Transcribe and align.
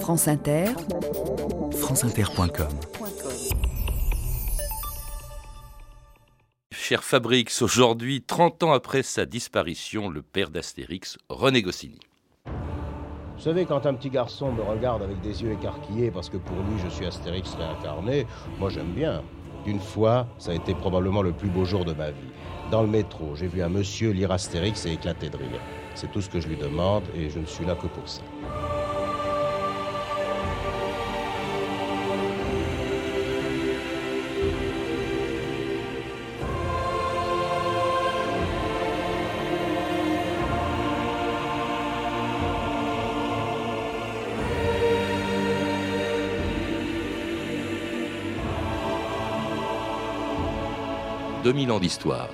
France 0.00 0.28
Inter, 0.28 0.66
franceinter.com. 1.72 2.68
Cher 6.72 7.02
Fabrix, 7.02 7.46
aujourd'hui, 7.62 8.22
30 8.22 8.62
ans 8.62 8.72
après 8.72 9.02
sa 9.02 9.26
disparition, 9.26 10.08
le 10.08 10.22
père 10.22 10.50
d'Astérix, 10.50 11.18
René 11.28 11.62
Goscinny. 11.62 11.98
Vous 12.44 13.42
savez, 13.42 13.66
quand 13.66 13.86
un 13.86 13.94
petit 13.94 14.10
garçon 14.10 14.52
me 14.52 14.62
regarde 14.62 15.02
avec 15.02 15.20
des 15.20 15.42
yeux 15.42 15.52
écarquillés 15.52 16.10
parce 16.10 16.30
que 16.30 16.36
pour 16.36 16.56
lui 16.56 16.78
je 16.84 16.88
suis 16.88 17.06
Astérix 17.06 17.54
réincarné, 17.54 18.26
moi 18.58 18.70
j'aime 18.70 18.92
bien. 18.92 19.22
Une 19.66 19.80
fois, 19.80 20.28
ça 20.38 20.52
a 20.52 20.54
été 20.54 20.74
probablement 20.74 21.22
le 21.22 21.32
plus 21.32 21.48
beau 21.48 21.64
jour 21.64 21.84
de 21.84 21.92
ma 21.92 22.10
vie. 22.10 22.30
Dans 22.70 22.82
le 22.82 22.88
métro, 22.88 23.34
j'ai 23.34 23.48
vu 23.48 23.62
un 23.62 23.68
monsieur 23.68 24.10
lire 24.10 24.30
Astérix 24.30 24.86
et 24.86 24.92
éclater 24.92 25.28
de 25.28 25.36
rire. 25.36 25.60
C'est 25.94 26.10
tout 26.12 26.20
ce 26.20 26.28
que 26.28 26.40
je 26.40 26.48
lui 26.48 26.56
demande 26.56 27.04
et 27.16 27.30
je 27.30 27.38
ne 27.38 27.46
suis 27.46 27.64
là 27.64 27.74
que 27.74 27.86
pour 27.88 28.08
ça. 28.08 28.22
2000 51.46 51.70
ans 51.70 51.78
d'histoire. 51.78 52.28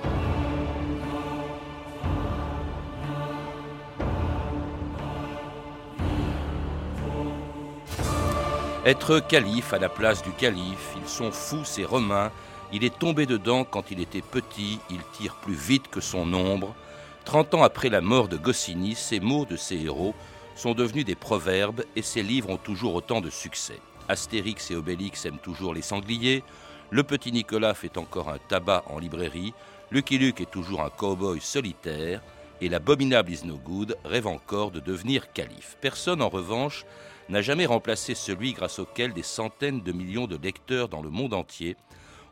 Être 8.83 9.19
calife 9.19 9.71
à 9.71 9.77
la 9.77 9.87
place 9.87 10.23
du 10.23 10.31
calife, 10.31 10.95
ils 10.99 11.07
sont 11.07 11.31
fous 11.31 11.63
ces 11.63 11.85
Romains, 11.85 12.31
il 12.71 12.83
est 12.83 12.97
tombé 12.97 13.27
dedans 13.27 13.65
quand 13.65 13.91
il 13.91 14.01
était 14.01 14.23
petit, 14.23 14.79
il 14.89 15.01
tire 15.15 15.35
plus 15.35 15.53
vite 15.53 15.89
que 15.91 16.01
son 16.01 16.33
ombre. 16.33 16.73
Trente 17.23 17.53
ans 17.53 17.61
après 17.61 17.89
la 17.89 18.01
mort 18.01 18.27
de 18.27 18.37
Goscinny, 18.37 18.95
ces 18.95 19.19
mots 19.19 19.45
de 19.45 19.57
ces 19.57 19.75
héros 19.75 20.15
sont 20.55 20.73
devenus 20.73 21.05
des 21.05 21.13
proverbes 21.13 21.83
et 21.95 22.01
ces 22.01 22.23
livres 22.23 22.49
ont 22.49 22.57
toujours 22.57 22.95
autant 22.95 23.21
de 23.21 23.29
succès. 23.29 23.79
Astérix 24.09 24.71
et 24.71 24.75
Obélix 24.75 25.23
aiment 25.27 25.37
toujours 25.37 25.75
les 25.75 25.83
sangliers, 25.83 26.43
le 26.93 27.01
petit 27.01 27.31
Nicolas 27.31 27.73
fait 27.73 27.97
encore 27.97 28.29
un 28.29 28.37
tabac 28.37 28.83
en 28.85 28.99
librairie. 28.99 29.55
Lucky 29.89 30.19
Luke 30.19 30.41
est 30.41 30.51
toujours 30.51 30.83
un 30.83 30.91
cow-boy 30.91 31.41
solitaire. 31.41 32.21
Et 32.61 32.69
l'abominable 32.69 33.31
Is 33.31 33.41
rêve 34.05 34.27
encore 34.27 34.69
de 34.69 34.79
devenir 34.79 35.33
calife. 35.33 35.75
Personne, 35.81 36.21
en 36.21 36.29
revanche, 36.29 36.85
n'a 37.29 37.41
jamais 37.41 37.65
remplacé 37.65 38.13
celui 38.13 38.53
grâce 38.53 38.77
auquel 38.77 39.11
des 39.11 39.23
centaines 39.23 39.81
de 39.81 39.91
millions 39.91 40.27
de 40.27 40.37
lecteurs 40.37 40.87
dans 40.87 41.01
le 41.01 41.09
monde 41.09 41.33
entier 41.33 41.75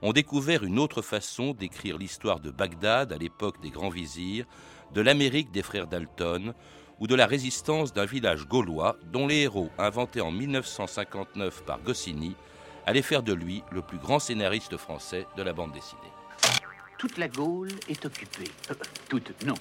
ont 0.04 0.14
découvert 0.14 0.64
une 0.64 0.78
autre 0.78 1.02
façon 1.02 1.54
d'écrire 1.54 1.98
l'histoire 1.98 2.40
de 2.40 2.52
Bagdad 2.52 3.12
à 3.12 3.18
l'époque 3.18 3.60
des 3.64 3.72
grands 3.72 3.90
vizirs, 3.90 4.46
de 4.94 5.02
l'Amérique 5.02 5.52
des 5.52 5.64
frères 5.64 5.88
Dalton 5.88 6.54
ou 7.00 7.08
de 7.08 7.16
la 7.16 7.26
résistance 7.26 7.94
d'un 7.94 8.06
village 8.06 8.48
gaulois 8.48 8.96
dont 9.12 9.26
les 9.26 9.42
héros, 9.42 9.72
inventés 9.80 10.22
en 10.22 10.32
1959 10.32 11.64
par 11.66 11.82
Goscinny, 11.82 12.36
allait 12.86 13.02
faire 13.02 13.24
de 13.24 13.34
lui 13.34 13.64
le 13.72 13.82
plus 13.82 13.98
grand 13.98 14.20
scénariste 14.20 14.78
français 14.78 15.26
de 15.38 15.44
la 15.44 15.54
bande 15.54 15.72
dessinée. 15.72 16.02
Toute 16.98 17.18
la 17.18 17.28
Gaule 17.28 17.72
est 17.90 18.06
occupée. 18.06 18.52
Euh, 18.70 18.76
toute, 19.10 19.34
non. 19.46 19.56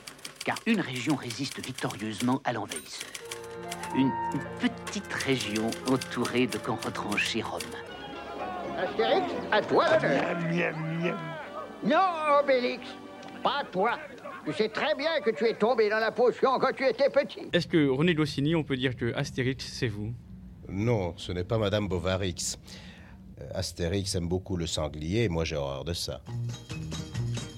Car 0.44 0.56
une 0.66 0.80
région 0.80 1.16
résiste 1.16 1.64
victorieusement 1.64 2.41
à 2.44 2.52
l'envahisseur. 2.52 3.08
Une, 3.96 4.10
petite 4.60 5.12
région 5.12 5.70
entourée 5.91 6.46
de 6.46 6.58
camps 6.58 6.78
retranchés 6.84 7.42
romains. 7.42 7.64
Astérix, 8.76 9.32
à 9.50 9.62
toi 9.62 9.86
Non, 11.82 12.41
Obélix, 12.42 12.86
pas 13.42 13.64
toi. 13.72 13.98
Tu 14.44 14.53
sais 14.53 14.69
très 14.69 14.94
bien 14.94 15.20
que 15.25 15.30
tu 15.30 15.44
es 15.47 15.54
tombé 15.54 15.88
dans 15.91 15.98
la 15.98 16.12
potion 16.12 16.59
quand 16.59 16.72
tu 16.75 16.86
étais 16.86 17.10
petit. 17.10 17.48
Est-ce 17.53 17.66
que 17.66 17.88
René 17.88 18.14
Goscinny, 18.14 18.54
on 18.54 18.64
peut 18.64 18.76
dire 18.76 18.97
que 18.97 19.14
Astérix, 19.14 19.66
c'est 19.66 19.88
vous? 19.88 20.12
Non, 20.69 21.14
ce 21.16 21.32
n'est 21.32 21.44
pas 21.44 21.59
Madame 21.59 21.88
Bovarix. 21.88 22.56
Euh, 23.41 23.47
Astérix 23.55 24.15
aime 24.15 24.28
beaucoup 24.28 24.56
le 24.56 24.67
sanglier, 24.67 25.25
et 25.25 25.28
moi 25.28 25.45
j'ai 25.45 25.56
horreur 25.56 25.84
de 25.84 25.93
ça. 25.93 26.21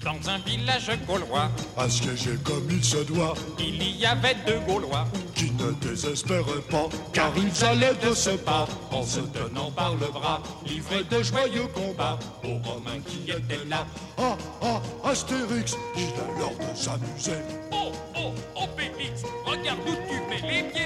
Dans 0.03 0.29
un 0.29 0.37
village 0.39 0.91
gaulois, 1.07 1.49
assiégé 1.77 2.31
comme 2.43 2.67
il 2.69 2.83
se 2.83 2.97
doit, 2.97 3.35
il 3.57 3.81
y 3.97 4.05
avait 4.05 4.35
deux 4.45 4.59
Gaulois 4.67 5.07
qui 5.33 5.49
ne 5.51 5.71
désespéraient 5.75 6.61
pas, 6.69 6.89
car 7.13 7.31
ils 7.37 7.63
allaient 7.63 7.95
de 8.05 8.13
ce 8.13 8.31
pas, 8.31 8.67
en 8.91 9.01
se 9.03 9.21
tenant 9.21 9.71
par 9.71 9.93
le 9.95 10.07
bras, 10.07 10.43
livrés 10.65 11.05
de 11.09 11.23
joyeux 11.23 11.67
combats 11.73 12.19
aux 12.43 12.57
Romains 12.67 12.99
qui 13.07 13.31
étaient 13.31 13.63
là. 13.69 13.85
Ah, 14.17 14.37
ah, 14.61 14.81
Astérix, 15.05 15.77
il 15.95 16.01
a 16.01 16.37
l'heure 16.37 16.51
de 16.59 16.77
s'amuser. 16.77 17.41
Oh, 17.71 17.93
oh, 18.17 18.33
oh, 18.57 18.65
Pépix, 18.75 19.23
regarde 19.45 19.79
où 19.87 19.93
tu 20.09 20.19
mets 20.29 20.51
les 20.51 20.69
pieds. 20.69 20.82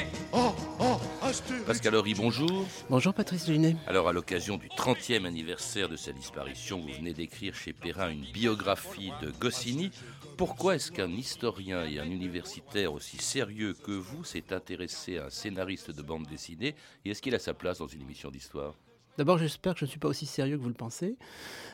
Pascal 1.68 1.96
Horry, 1.96 2.14
bonjour. 2.14 2.66
Bonjour 2.90 3.14
Patrice 3.14 3.46
Gélinet. 3.46 3.76
Alors 3.88 4.08
à 4.08 4.14
l'occasion 4.14 4.56
du 4.56 4.70
30e 4.70 5.26
anniversaire 5.26 5.90
de 5.90 5.98
sa 5.98 6.14
disparition, 6.14 6.80
vous 6.80 6.94
venez 6.94 7.14
d'écrire 7.14 7.54
chez 7.56 7.74
Perrin 7.74 8.10
une 8.10 8.24
biographie 8.32 9.12
de 9.22 9.32
Goscinny. 9.32 9.92
Pourquoi 10.38 10.76
est-ce 10.76 10.94
qu'un 10.94 11.12
historien 11.12 11.86
et 11.86 12.00
un 12.00 12.10
universitaire 12.10 12.94
aussi 12.94 13.18
sérieux 13.18 13.76
que 13.84 13.92
vous 13.92 14.24
s'est 14.24 14.54
intéressé 14.54 15.18
à 15.18 15.26
un 15.26 15.30
scénariste 15.30 15.92
de 15.92 16.02
bande 16.02 16.26
dessinée 16.26 16.74
et 17.04 17.10
est-ce 17.10 17.22
qu'il 17.22 17.36
a 17.36 17.40
sa 17.40 17.54
place 17.54 17.80
dans 17.80 17.88
une 17.88 18.02
émission 18.02 18.32
d'histoire? 18.32 18.74
D'abord, 19.18 19.38
j'espère 19.38 19.74
que 19.74 19.80
je 19.80 19.86
ne 19.86 19.90
suis 19.90 20.00
pas 20.00 20.08
aussi 20.08 20.26
sérieux 20.26 20.58
que 20.58 20.62
vous 20.62 20.70
le 20.70 20.76
pensez. 20.76 21.18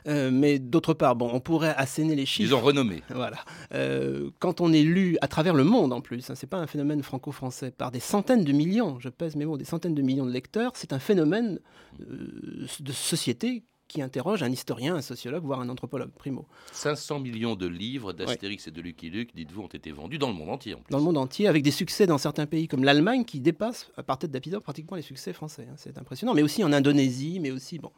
Euh, 0.08 0.31
mais 0.31 0.59
d'autre 0.59 0.94
part, 0.94 1.16
bon, 1.16 1.30
on 1.34 1.40
pourrait 1.40 1.76
asséner 1.76 2.16
les 2.16 2.26
chiffres. 2.26 2.50
Ils 2.50 2.56
ont 2.56 2.62
renommé. 2.62 3.04
Voilà. 3.14 3.38
Euh, 3.74 4.31
quand 4.40 4.62
on 4.62 4.74
est 4.74 4.84
lu 4.84 5.18
à 5.22 5.28
travers 5.28 5.54
le 5.54 5.64
monde 5.64 5.94
en 5.94 6.02
plus, 6.02 6.30
hein, 6.30 6.36
ce 6.36 6.46
n'est 6.46 6.50
pas 6.50 6.58
un 6.58 6.68
phénomène 6.68 7.04
franco-français, 7.04 7.72
par 7.72 7.92
des 7.92 8.00
centaines 8.00 8.44
de 8.44 8.52
millions, 8.52 9.00
je 9.00 9.09
pèse 9.09 9.36
mes 9.36 9.46
mots, 9.46 9.58
des 9.58 9.66
centaines 9.66 9.94
de 9.94 10.02
millions 10.02 10.26
de 10.26 10.31
lecteurs, 10.31 10.72
c'est 10.76 10.94
un 10.94 11.00
phénomène 11.00 11.59
euh, 12.02 12.66
de 12.80 12.92
société 12.92 13.64
qui 13.88 14.02
interroge 14.02 14.44
un 14.44 14.52
historien, 14.52 14.96
un 14.96 15.02
sociologue, 15.02 15.44
voire 15.44 15.60
un 15.60 15.70
anthropologue, 15.70 16.12
primo. 16.12 16.48
500 16.72 17.20
millions 17.20 17.56
de 17.56 17.68
livres 17.68 18.14
d'Astérix 18.14 18.68
et 18.68 18.72
de 18.72 18.82
Lucky 18.82 19.10
Luke, 19.10 19.36
dites-vous, 19.36 19.62
ont 19.62 19.68
été 19.68 19.92
vendus 19.92 20.18
dans 20.18 20.30
le 20.30 20.34
monde 20.34 20.50
entier. 20.50 20.74
En 20.74 20.80
plus. 20.80 20.92
Dans 20.92 20.98
le 20.98 21.04
monde 21.04 21.18
entier, 21.18 21.48
avec 21.48 21.64
des 21.64 21.72
succès 21.72 22.08
dans 22.08 22.18
certains 22.18 22.46
pays 22.46 22.68
comme 22.68 22.84
l'Allemagne 22.84 23.26
qui 23.26 23.40
dépassent, 23.40 23.92
à 23.98 24.04
partir 24.04 24.30
d'épisodes, 24.30 24.64
pratiquement 24.64 24.98
les 24.98 25.04
succès 25.04 25.34
français. 25.34 25.68
Hein. 25.70 25.76
C'est 25.78 25.98
impressionnant. 25.98 26.34
Mais 26.34 26.44
aussi 26.44 26.64
en 26.64 26.74
Indonésie, 26.74 27.40
mais 27.40 27.52
aussi, 27.52 27.80
bon, 27.80 27.92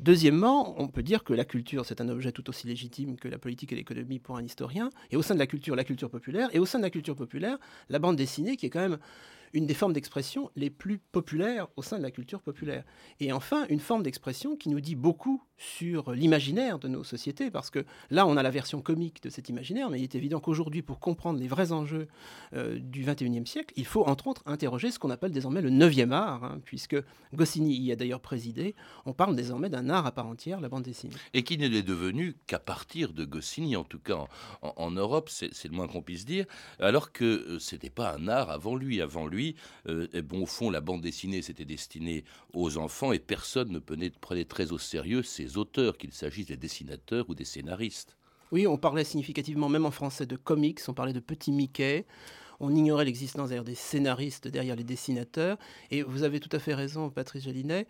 Deuxièmement, 0.00 0.80
on 0.80 0.88
peut 0.88 1.02
dire 1.02 1.24
que 1.24 1.32
la 1.32 1.44
culture, 1.44 1.84
c'est 1.84 2.00
un 2.00 2.08
objet 2.08 2.32
tout 2.32 2.48
aussi 2.48 2.66
légitime 2.66 3.16
que 3.16 3.28
la 3.28 3.38
politique 3.38 3.72
et 3.72 3.76
l'économie 3.76 4.18
pour 4.18 4.36
un 4.36 4.44
historien. 4.44 4.90
Et 5.10 5.16
au 5.16 5.22
sein 5.22 5.34
de 5.34 5.38
la 5.38 5.46
culture, 5.46 5.76
la 5.76 5.84
culture 5.84 6.10
populaire. 6.10 6.48
Et 6.52 6.58
au 6.58 6.66
sein 6.66 6.78
de 6.78 6.84
la 6.84 6.90
culture 6.90 7.16
populaire, 7.16 7.58
la 7.88 7.98
bande 7.98 8.16
dessinée, 8.16 8.56
qui 8.56 8.66
est 8.66 8.70
quand 8.70 8.80
même 8.80 8.98
une 9.52 9.66
des 9.66 9.74
formes 9.74 9.92
d'expression 9.92 10.50
les 10.56 10.70
plus 10.70 10.98
populaires 10.98 11.68
au 11.76 11.82
sein 11.82 11.98
de 11.98 12.02
la 12.02 12.10
culture 12.10 12.40
populaire. 12.40 12.84
Et 13.20 13.32
enfin, 13.32 13.66
une 13.68 13.80
forme 13.80 14.02
d'expression 14.02 14.56
qui 14.56 14.68
nous 14.68 14.80
dit 14.80 14.94
beaucoup 14.94 15.42
sur 15.56 16.12
l'imaginaire 16.12 16.78
de 16.78 16.88
nos 16.88 17.04
sociétés, 17.04 17.50
parce 17.50 17.70
que 17.70 17.84
là, 18.10 18.26
on 18.26 18.36
a 18.36 18.42
la 18.42 18.50
version 18.50 18.82
comique 18.82 19.22
de 19.22 19.30
cet 19.30 19.48
imaginaire, 19.48 19.90
mais 19.90 20.00
il 20.00 20.02
est 20.02 20.14
évident 20.14 20.40
qu'aujourd'hui, 20.40 20.82
pour 20.82 20.98
comprendre 20.98 21.38
les 21.38 21.46
vrais 21.46 21.72
enjeux 21.72 22.08
euh, 22.54 22.78
du 22.78 23.04
XXIe 23.04 23.46
siècle, 23.46 23.72
il 23.76 23.86
faut 23.86 24.04
entre 24.04 24.26
autres 24.26 24.42
interroger 24.46 24.90
ce 24.90 24.98
qu'on 24.98 25.10
appelle 25.10 25.30
désormais 25.30 25.60
le 25.60 25.70
neuvième 25.70 26.12
art, 26.12 26.44
hein, 26.44 26.60
puisque 26.64 26.96
Goscinny 27.32 27.76
y 27.76 27.92
a 27.92 27.96
d'ailleurs 27.96 28.20
présidé. 28.20 28.74
On 29.06 29.12
parle 29.12 29.36
désormais 29.36 29.68
d'un 29.68 29.88
art 29.88 30.06
à 30.06 30.12
part 30.12 30.26
entière, 30.26 30.60
la 30.60 30.68
bande 30.68 30.82
dessinée. 30.82 31.14
Et 31.32 31.44
qui 31.44 31.58
n'est 31.58 31.68
devenu 31.82 32.34
qu'à 32.46 32.58
partir 32.58 33.12
de 33.12 33.24
Goscinny, 33.24 33.76
en 33.76 33.84
tout 33.84 34.00
cas 34.00 34.26
en, 34.62 34.90
Europe, 34.90 35.30
c'est 35.30 35.64
le 35.64 35.74
moins 35.74 35.86
qu'on 35.86 36.02
puisse 36.02 36.24
dire, 36.24 36.46
alors 36.80 37.12
que 37.12 37.24
euh, 37.24 37.58
ce 37.58 37.74
n'était 37.74 37.90
pas 37.90 38.14
un 38.14 38.28
art 38.28 38.50
avant 38.50 38.74
lui. 38.74 39.00
Avant 39.00 39.26
lui, 39.26 39.41
euh, 39.88 40.06
bon, 40.22 40.42
au 40.42 40.46
fond, 40.46 40.70
la 40.70 40.80
bande 40.80 41.00
dessinée, 41.00 41.42
c'était 41.42 41.64
destiné 41.64 42.24
aux 42.54 42.76
enfants 42.76 43.12
et 43.12 43.18
personne 43.18 43.70
ne 43.70 43.78
prenait 43.78 44.44
très 44.44 44.72
au 44.72 44.78
sérieux 44.78 45.22
ces 45.22 45.56
auteurs, 45.56 45.96
qu'il 45.98 46.12
s'agisse 46.12 46.46
des 46.46 46.56
dessinateurs 46.56 47.28
ou 47.28 47.34
des 47.34 47.44
scénaristes. 47.44 48.16
Oui, 48.52 48.66
on 48.66 48.76
parlait 48.76 49.04
significativement, 49.04 49.68
même 49.68 49.86
en 49.86 49.90
français, 49.90 50.26
de 50.26 50.36
comics, 50.36 50.80
on 50.88 50.94
parlait 50.94 51.14
de 51.14 51.20
petits 51.20 51.52
Mickey. 51.52 52.04
On 52.60 52.74
ignorait 52.74 53.06
l'existence 53.06 53.48
d'ailleurs 53.48 53.64
des 53.64 53.74
scénaristes 53.74 54.46
derrière 54.46 54.76
les 54.76 54.84
dessinateurs. 54.84 55.58
Et 55.90 56.02
vous 56.02 56.22
avez 56.22 56.38
tout 56.38 56.54
à 56.54 56.58
fait 56.58 56.74
raison, 56.74 57.10
Patrice 57.10 57.44
Gélinet 57.44 57.86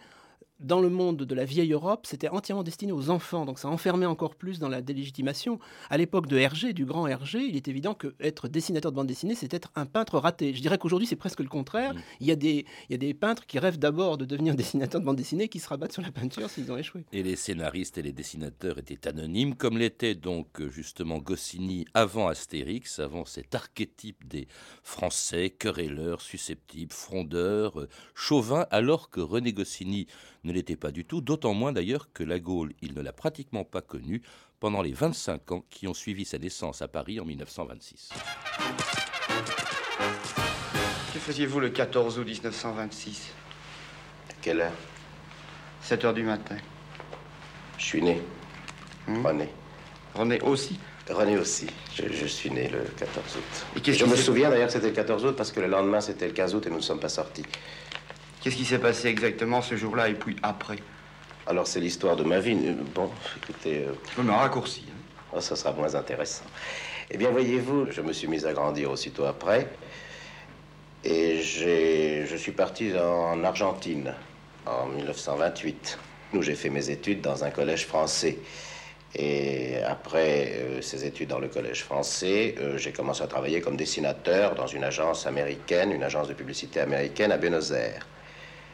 dans 0.62 0.80
le 0.80 0.88
monde 0.88 1.18
de 1.18 1.34
la 1.34 1.44
vieille 1.44 1.72
Europe, 1.72 2.06
c'était 2.06 2.28
entièrement 2.28 2.62
destiné 2.62 2.92
aux 2.92 3.10
enfants, 3.10 3.44
donc 3.44 3.58
ça 3.58 3.68
enfermait 3.68 4.06
encore 4.06 4.34
plus 4.34 4.58
dans 4.58 4.68
la 4.68 4.82
délégitimation. 4.82 5.58
À 5.90 5.98
l'époque 5.98 6.26
de 6.26 6.36
Hergé, 6.36 6.72
du 6.72 6.84
grand 6.84 7.06
Hergé, 7.06 7.40
il 7.40 7.56
est 7.56 7.68
évident 7.68 7.94
que 7.94 8.14
être 8.20 8.48
dessinateur 8.48 8.92
de 8.92 8.96
bande 8.96 9.06
dessinée, 9.06 9.34
c'est 9.34 9.52
être 9.52 9.70
un 9.74 9.86
peintre 9.86 10.18
raté. 10.18 10.54
Je 10.54 10.60
dirais 10.60 10.78
qu'aujourd'hui, 10.78 11.06
c'est 11.06 11.16
presque 11.16 11.40
le 11.40 11.48
contraire. 11.48 11.94
Mm. 11.94 11.98
Il, 12.20 12.26
y 12.26 12.30
a 12.30 12.36
des, 12.36 12.66
il 12.88 12.92
y 12.92 12.94
a 12.94 12.98
des 12.98 13.14
peintres 13.14 13.46
qui 13.46 13.58
rêvent 13.58 13.78
d'abord 13.78 14.18
de 14.18 14.24
devenir 14.24 14.54
dessinateur 14.56 15.00
de 15.00 15.06
bande 15.06 15.16
dessinée 15.16 15.48
qui 15.48 15.58
se 15.58 15.68
rabattent 15.68 15.92
sur 15.92 16.02
la 16.02 16.12
peinture 16.12 16.48
s'ils 16.50 16.70
ont 16.70 16.76
échoué. 16.76 17.04
Et 17.12 17.22
les 17.22 17.36
scénaristes 17.36 17.98
et 17.98 18.02
les 18.02 18.12
dessinateurs 18.12 18.78
étaient 18.78 19.08
anonymes, 19.08 19.54
comme 19.54 19.78
l'était 19.78 20.14
donc 20.14 20.60
euh, 20.60 20.70
justement 20.70 21.18
Goscinny 21.18 21.86
avant 21.94 22.28
Astérix, 22.28 22.98
avant 22.98 23.24
cet 23.24 23.54
archétype 23.54 24.26
des 24.26 24.46
Français 24.82 25.50
querelleurs, 25.50 26.20
susceptibles, 26.20 26.92
frondeurs, 26.92 27.80
euh, 27.80 27.88
chauvins, 28.14 28.66
alors 28.70 29.10
que 29.10 29.20
René 29.20 29.52
Goscinny 29.52 30.06
ne 30.44 30.52
l'était 30.52 30.76
pas 30.76 30.90
du 30.90 31.04
tout, 31.04 31.20
d'autant 31.20 31.54
moins 31.54 31.72
d'ailleurs 31.72 32.08
que 32.12 32.24
la 32.24 32.38
Gaule, 32.38 32.72
il 32.82 32.94
ne 32.94 33.02
l'a 33.02 33.12
pratiquement 33.12 33.64
pas 33.64 33.80
connue 33.80 34.22
pendant 34.60 34.82
les 34.82 34.92
25 34.92 35.52
ans 35.52 35.64
qui 35.70 35.86
ont 35.88 35.94
suivi 35.94 36.24
sa 36.24 36.38
naissance 36.38 36.82
à 36.82 36.88
Paris 36.88 37.20
en 37.20 37.24
1926. 37.24 38.10
Que 41.12 41.18
faisiez-vous 41.18 41.60
le 41.60 41.70
14 41.70 42.18
août 42.18 42.26
1926 42.26 43.32
À 44.30 44.34
quelle 44.40 44.60
heure? 44.60 44.72
7 45.82 46.04
heures 46.04 46.14
du 46.14 46.22
matin. 46.22 46.56
Je 47.78 47.84
suis 47.84 48.02
né. 48.02 48.20
Hmm? 49.06 49.24
René. 49.26 49.48
René 50.14 50.40
aussi? 50.42 50.78
René 51.10 51.36
aussi. 51.36 51.66
Je, 51.94 52.04
je 52.08 52.26
suis 52.26 52.50
né 52.50 52.68
le 52.68 52.84
14 52.96 53.36
août. 53.36 53.82
Et 53.86 53.92
je 53.92 54.04
me 54.04 54.14
souviens 54.14 54.50
d'ailleurs 54.50 54.68
que 54.68 54.72
c'était 54.72 54.88
le 54.88 54.94
14 54.94 55.24
août 55.24 55.34
parce 55.36 55.50
que 55.50 55.60
le 55.60 55.66
lendemain 55.66 56.00
c'était 56.00 56.28
le 56.28 56.32
15 56.32 56.54
août 56.54 56.66
et 56.66 56.70
nous 56.70 56.76
ne 56.76 56.82
sommes 56.82 57.00
pas 57.00 57.08
sortis. 57.08 57.44
Qu'est-ce 58.42 58.56
qui 58.56 58.64
s'est 58.64 58.78
passé 58.78 59.08
exactement 59.08 59.62
ce 59.62 59.76
jour-là 59.76 60.08
et 60.08 60.14
puis 60.14 60.36
après? 60.42 60.76
Alors 61.46 61.66
c'est 61.66 61.80
l'histoire 61.80 62.16
de 62.16 62.24
ma 62.24 62.40
vie. 62.40 62.56
Euh, 62.64 62.74
Bon, 62.94 63.10
écoutez. 63.42 63.84
euh, 63.86 63.92
Je 64.16 64.22
me 64.22 64.32
raccourci. 64.32 64.84
hein. 64.88 64.96
oh, 65.32 65.40
ça 65.40 65.56
sera 65.56 65.72
moins 65.72 65.94
intéressant. 65.94 66.44
Eh 67.10 67.16
bien, 67.18 67.30
voyez-vous, 67.30 67.90
je 67.90 68.00
me 68.00 68.12
suis 68.12 68.26
mis 68.28 68.44
à 68.44 68.52
grandir 68.52 68.90
aussitôt 68.90 69.24
après. 69.24 69.68
Et 71.04 71.40
j'ai, 71.42 72.26
je 72.26 72.36
suis 72.36 72.52
parti 72.52 72.92
en 72.98 73.42
Argentine 73.44 74.14
en 74.66 74.86
1928, 74.86 75.98
où 76.34 76.42
j'ai 76.42 76.54
fait 76.54 76.70
mes 76.70 76.90
études 76.90 77.20
dans 77.20 77.42
un 77.44 77.50
collège 77.50 77.86
français. 77.86 78.38
Et 79.14 79.76
après 79.86 80.52
euh, 80.54 80.80
ces 80.80 81.04
études 81.04 81.28
dans 81.28 81.38
le 81.40 81.48
collège 81.48 81.82
français, 81.82 82.54
euh, 82.60 82.78
j'ai 82.78 82.92
commencé 82.92 83.22
à 83.22 83.26
travailler 83.26 83.60
comme 83.60 83.76
dessinateur 83.76 84.54
dans 84.54 84.66
une 84.68 84.84
agence 84.84 85.26
américaine, 85.26 85.92
une 85.92 86.02
agence 86.04 86.28
de 86.28 86.34
publicité 86.34 86.80
américaine 86.80 87.30
à 87.30 87.36
Buenos 87.36 87.72
Aires. 87.72 88.06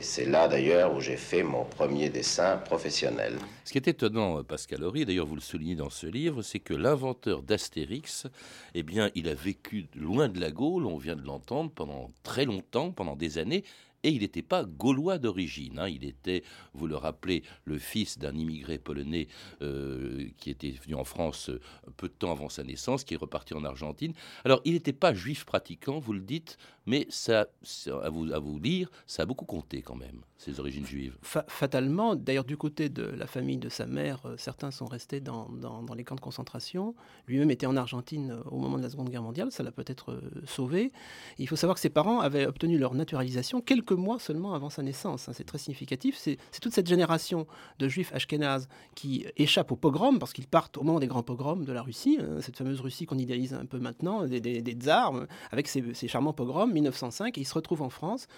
C'est 0.00 0.26
là 0.26 0.46
d'ailleurs 0.46 0.94
où 0.94 1.00
j'ai 1.00 1.16
fait 1.16 1.42
mon 1.42 1.64
premier 1.64 2.08
dessin 2.08 2.56
professionnel. 2.58 3.34
Ce 3.64 3.72
qui 3.72 3.78
est 3.78 3.88
étonnant, 3.88 4.38
euh, 4.38 4.42
Pascal 4.42 4.84
Horry, 4.84 5.04
d'ailleurs 5.04 5.26
vous 5.26 5.34
le 5.34 5.40
soulignez 5.40 5.74
dans 5.74 5.90
ce 5.90 6.06
livre, 6.06 6.42
c'est 6.42 6.60
que 6.60 6.72
l'inventeur 6.72 7.42
d'Astérix, 7.42 8.26
eh 8.74 8.84
bien, 8.84 9.10
il 9.16 9.28
a 9.28 9.34
vécu 9.34 9.86
loin 9.96 10.28
de 10.28 10.40
la 10.40 10.52
Gaule, 10.52 10.86
on 10.86 10.98
vient 10.98 11.16
de 11.16 11.26
l'entendre, 11.26 11.72
pendant 11.74 12.12
très 12.22 12.44
longtemps, 12.44 12.92
pendant 12.92 13.16
des 13.16 13.38
années, 13.38 13.64
et 14.04 14.10
il 14.10 14.20
n'était 14.20 14.42
pas 14.42 14.64
gaulois 14.64 15.18
d'origine. 15.18 15.78
hein. 15.78 15.88
Il 15.88 16.04
était, 16.04 16.42
vous 16.74 16.86
le 16.86 16.96
rappelez, 16.96 17.42
le 17.64 17.78
fils 17.78 18.18
d'un 18.18 18.34
immigré 18.36 18.78
polonais 18.78 19.26
euh, 19.62 20.26
qui 20.38 20.50
était 20.50 20.70
venu 20.82 20.94
en 20.94 21.04
France 21.04 21.50
euh, 21.50 21.60
peu 21.96 22.08
de 22.08 22.12
temps 22.14 22.30
avant 22.32 22.48
sa 22.48 22.62
naissance, 22.64 23.04
qui 23.04 23.14
est 23.14 23.18
reparti 23.18 23.54
en 23.54 23.64
Argentine. 23.64 24.12
Alors, 24.44 24.60
il 24.64 24.74
n'était 24.74 24.92
pas 24.92 25.14
juif 25.14 25.44
pratiquant, 25.44 25.98
vous 25.98 26.12
le 26.12 26.20
dites, 26.20 26.58
mais 26.86 27.06
ça, 27.10 27.46
ça, 27.62 27.98
à, 27.98 28.08
vous, 28.08 28.32
à 28.32 28.38
vous 28.38 28.58
lire, 28.58 28.88
ça 29.06 29.24
a 29.24 29.26
beaucoup 29.26 29.44
compté 29.44 29.82
quand 29.82 29.96
même, 29.96 30.22
ses 30.38 30.58
origines 30.60 30.86
juives. 30.86 31.16
Fa- 31.22 31.44
fatalement, 31.48 32.14
d'ailleurs 32.14 32.44
du 32.44 32.56
côté 32.56 32.88
de 32.88 33.02
la 33.02 33.26
famille 33.26 33.58
de 33.58 33.68
sa 33.68 33.86
mère, 33.86 34.24
euh, 34.26 34.36
certains 34.38 34.70
sont 34.70 34.86
restés 34.86 35.20
dans, 35.20 35.48
dans- 35.50 35.82
dans 35.82 35.94
les 35.94 36.04
camps 36.04 36.14
de 36.14 36.20
concentration. 36.20 36.94
Lui-même 37.26 37.50
était 37.50 37.66
en 37.66 37.76
Argentine 37.76 38.30
euh, 38.30 38.42
au 38.50 38.58
moment 38.58 38.78
de 38.78 38.82
la 38.82 38.90
Seconde 38.90 39.10
Guerre 39.10 39.22
mondiale, 39.22 39.50
ça 39.52 39.62
l'a 39.62 39.72
peut-être 39.72 40.20
sauvé. 40.46 40.92
Il 41.38 41.48
faut 41.48 41.56
savoir 41.56 41.74
que 41.74 41.80
ses 41.80 41.90
parents 41.90 42.20
avaient 42.20 42.46
obtenu 42.46 42.78
leur 42.78 42.94
naturalisation 42.94 43.60
quelques 43.60 43.87
mois 43.94 44.18
seulement 44.18 44.54
avant 44.54 44.70
sa 44.70 44.82
naissance. 44.82 45.28
hein. 45.28 45.32
C'est 45.34 45.44
très 45.44 45.58
significatif. 45.58 46.16
C'est 46.16 46.38
toute 46.60 46.72
cette 46.72 46.86
génération 46.86 47.46
de 47.78 47.88
juifs 47.88 48.12
ashkénazes 48.12 48.68
qui 48.94 49.26
échappent 49.36 49.72
au 49.72 49.76
pogrom, 49.76 50.18
parce 50.18 50.32
qu'ils 50.32 50.46
partent 50.46 50.78
au 50.78 50.82
moment 50.82 51.00
des 51.00 51.06
grands 51.06 51.22
pogroms 51.22 51.64
de 51.64 51.72
la 51.72 51.82
Russie, 51.82 52.18
hein, 52.20 52.40
cette 52.40 52.56
fameuse 52.56 52.80
Russie 52.80 53.06
qu'on 53.06 53.18
idéalise 53.18 53.54
un 53.54 53.66
peu 53.66 53.78
maintenant, 53.78 54.26
des, 54.26 54.60
tsars, 54.78 55.14
euh, 55.14 55.26
avec 55.50 55.68
ces, 55.68 56.08
charmants 56.08 56.32
pogroms, 56.32 56.72
1905, 56.72 57.36
et 57.36 57.40
ils 57.40 57.44
se 57.44 57.54
retrouvent 57.54 57.82
en 57.82 57.90
France 57.90 58.28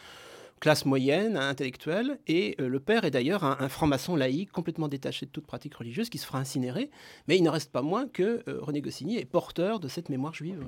classe 0.60 0.84
moyenne, 0.84 1.38
intellectuelle, 1.38 2.18
et 2.26 2.54
euh, 2.60 2.68
le 2.68 2.80
père 2.80 3.04
est 3.04 3.10
d'ailleurs 3.10 3.44
un, 3.44 3.68
franc-maçon 3.68 4.14
laïque 4.14 4.52
complètement 4.52 4.88
détaché 4.88 5.24
de 5.24 5.30
toute 5.30 5.46
pratique 5.46 5.74
religieuse 5.74 6.10
qui 6.10 6.18
se 6.18 6.26
fera 6.26 6.38
incinérer, 6.38 6.90
mais 7.26 7.38
il 7.38 7.42
ne 7.42 7.48
reste 7.48 7.72
pas 7.72 7.82
moins 7.82 8.06
que 8.06 8.42
euh, 8.46 8.58
René 8.60 8.82
Goscinny 8.82 9.16
est 9.16 9.24
porteur 9.24 9.80
de 9.80 9.88
cette 9.88 10.10
mémoire 10.10 10.34
juive. 10.34 10.62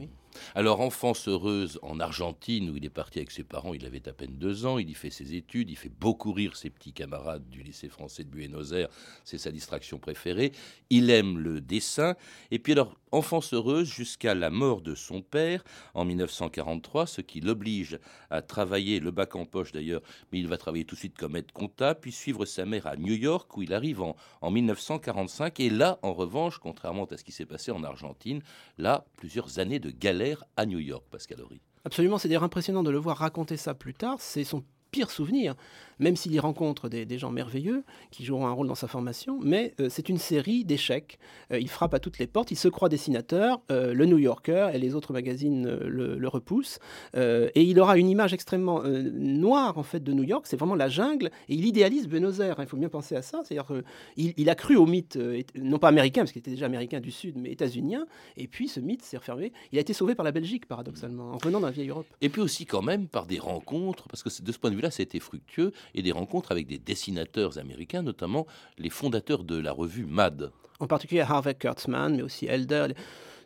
Alors, 0.54 0.80
enfance 0.80 1.28
heureuse 1.28 1.78
en 1.82 2.00
Argentine, 2.00 2.70
où 2.70 2.76
il 2.76 2.84
est 2.84 2.90
parti 2.90 3.18
avec 3.18 3.30
ses 3.30 3.44
parents, 3.44 3.74
il 3.74 3.86
avait 3.86 4.08
à 4.08 4.12
peine 4.12 4.36
deux 4.36 4.66
ans, 4.66 4.78
il 4.78 4.90
y 4.90 4.94
fait 4.94 5.10
ses 5.10 5.34
études, 5.34 5.70
il 5.70 5.76
fait 5.76 5.88
beaucoup 5.88 6.32
rire 6.32 6.56
ses 6.56 6.70
petits 6.70 6.92
camarades 6.92 7.48
du 7.48 7.62
lycée 7.62 7.88
français 7.88 8.24
de 8.24 8.30
Buenos 8.30 8.72
Aires, 8.72 8.88
c'est 9.24 9.38
sa 9.38 9.50
distraction 9.50 9.98
préférée. 9.98 10.52
Il 10.90 11.10
aime 11.10 11.38
le 11.38 11.60
dessin, 11.60 12.16
et 12.50 12.58
puis 12.58 12.72
alors, 12.72 12.94
enfance 13.12 13.52
heureuse 13.52 13.88
jusqu'à 13.88 14.34
la 14.34 14.48
mort 14.48 14.80
de 14.80 14.94
son 14.94 15.20
père 15.20 15.62
en 15.94 16.04
1943, 16.04 17.06
ce 17.06 17.20
qui 17.20 17.40
l'oblige 17.40 17.98
à 18.30 18.40
travailler, 18.40 19.00
le 19.00 19.10
bac 19.10 19.36
en 19.36 19.44
poche 19.44 19.72
d'ailleurs, 19.72 20.00
mais 20.32 20.38
il 20.38 20.48
va 20.48 20.56
travailler 20.56 20.84
tout 20.84 20.94
de 20.94 21.00
suite 21.00 21.18
comme 21.18 21.36
aide 21.36 21.52
comptable, 21.52 22.00
puis 22.00 22.12
suivre 22.12 22.46
sa 22.46 22.64
mère 22.64 22.86
à 22.86 22.96
New 22.96 23.14
York, 23.14 23.54
où 23.56 23.62
il 23.62 23.74
arrive 23.74 24.00
en, 24.00 24.16
en 24.40 24.50
1945, 24.50 25.60
et 25.60 25.70
là, 25.70 25.98
en 26.02 26.14
revanche, 26.14 26.58
contrairement 26.58 27.04
à 27.04 27.16
ce 27.16 27.24
qui 27.24 27.32
s'est 27.32 27.46
passé 27.46 27.70
en 27.70 27.84
Argentine, 27.84 28.40
là, 28.78 29.04
plusieurs 29.16 29.58
années 29.58 29.78
de 29.78 29.90
galère 29.90 30.21
à 30.56 30.66
New 30.66 30.78
York, 30.78 31.04
Pascal. 31.10 31.38
Absolument, 31.84 32.18
c'est 32.18 32.28
d'ailleurs 32.28 32.44
impressionnant 32.44 32.82
de 32.82 32.90
le 32.90 32.98
voir 32.98 33.18
raconter 33.18 33.56
ça 33.56 33.74
plus 33.74 33.94
tard. 33.94 34.16
C'est 34.20 34.44
son 34.44 34.64
pire 34.92 35.10
souvenir, 35.10 35.56
même 35.98 36.16
s'il 36.16 36.32
y 36.32 36.38
rencontre 36.38 36.88
des, 36.88 37.18
gens 37.18 37.30
merveilleux 37.30 37.84
qui 38.10 38.24
joueront 38.24 38.46
un 38.46 38.52
rôle 38.52 38.68
dans 38.68 38.74
sa 38.74 38.88
formation, 38.88 39.38
mais 39.42 39.74
euh, 39.80 39.88
c'est 39.90 40.08
une 40.08 40.18
série 40.18 40.64
d'échecs. 40.64 41.18
Euh, 41.52 41.58
il 41.58 41.68
frappe 41.68 41.94
à 41.94 41.98
toutes 41.98 42.18
les 42.18 42.26
portes, 42.26 42.50
il 42.50 42.56
se 42.56 42.68
croit 42.68 42.88
dessinateur, 42.88 43.60
euh, 43.70 43.94
le 43.94 44.06
New 44.06 44.18
Yorker 44.18 44.70
et 44.72 44.78
les 44.78 44.94
autres 44.94 45.12
magazines 45.12 45.68
le, 45.68 46.28
repoussent, 46.28 46.78
et 47.14 47.62
il 47.62 47.78
aura 47.78 47.98
une 47.98 48.08
image 48.08 48.32
extrêmement 48.32 48.82
noire 48.84 49.76
en 49.76 49.82
fait 49.82 50.02
de 50.02 50.12
New 50.12 50.22
York, 50.22 50.46
c'est 50.46 50.56
vraiment 50.56 50.74
la 50.74 50.88
jungle, 50.88 51.26
et 51.48 51.54
il 51.54 51.66
idéalise 51.66 52.08
Buenos 52.08 52.40
Aires, 52.40 52.58
hein, 52.58 52.64
il 52.64 52.68
faut 52.68 52.78
bien 52.78 52.88
penser 52.88 53.14
à 53.14 53.22
ça, 53.22 53.42
c'est-à-dire 53.44 53.66
qu'il 53.66 54.32
il 54.36 54.50
a 54.50 54.54
cru 54.54 54.76
au 54.76 54.86
mythe, 54.86 55.18
non 55.54 55.78
pas 55.78 55.88
américain, 55.88 56.22
parce 56.22 56.32
qu'il 56.32 56.40
était 56.40 56.50
déjà 56.50 56.66
américain 56.66 57.00
du 57.00 57.10
Sud, 57.10 57.36
mais 57.36 57.50
états-unien, 57.50 58.06
et 58.36 58.48
puis 58.48 58.68
ce 58.68 58.80
mythe 58.80 59.02
s'est 59.02 59.18
refermé. 59.18 59.52
Il 59.72 59.78
a 59.78 59.80
été 59.80 59.92
sauvé 59.92 60.14
par 60.14 60.24
la 60.24 60.32
Belgique, 60.32 60.66
paradoxalement, 60.66 61.32
en 61.32 61.38
venant 61.38 61.60
d'un 61.60 61.70
vieille 61.70 61.90
Europe. 61.90 62.06
Et 62.20 62.28
puis 62.28 62.40
aussi 62.40 62.64
quand 62.64 62.82
même 62.82 63.08
par 63.08 63.26
des 63.26 63.38
rencontres, 63.38 64.08
parce 64.08 64.22
que 64.22 64.42
de 64.42 64.52
ce 64.52 64.58
point 64.58 64.70
de 64.70 64.76
vue-là, 64.76 64.81
a 64.84 65.02
été 65.02 65.20
fructueux, 65.20 65.72
et 65.94 66.02
des 66.02 66.12
rencontres 66.12 66.52
avec 66.52 66.66
des 66.66 66.78
dessinateurs 66.78 67.58
américains, 67.58 68.02
notamment 68.02 68.46
les 68.78 68.90
fondateurs 68.90 69.44
de 69.44 69.56
la 69.58 69.72
revue 69.72 70.06
Mad. 70.06 70.50
en 70.80 70.86
particulier 70.86 71.20
Harvey 71.20 71.54
Kurtzman, 71.54 72.16
mais 72.16 72.22
aussi 72.22 72.46
Elder. 72.46 72.88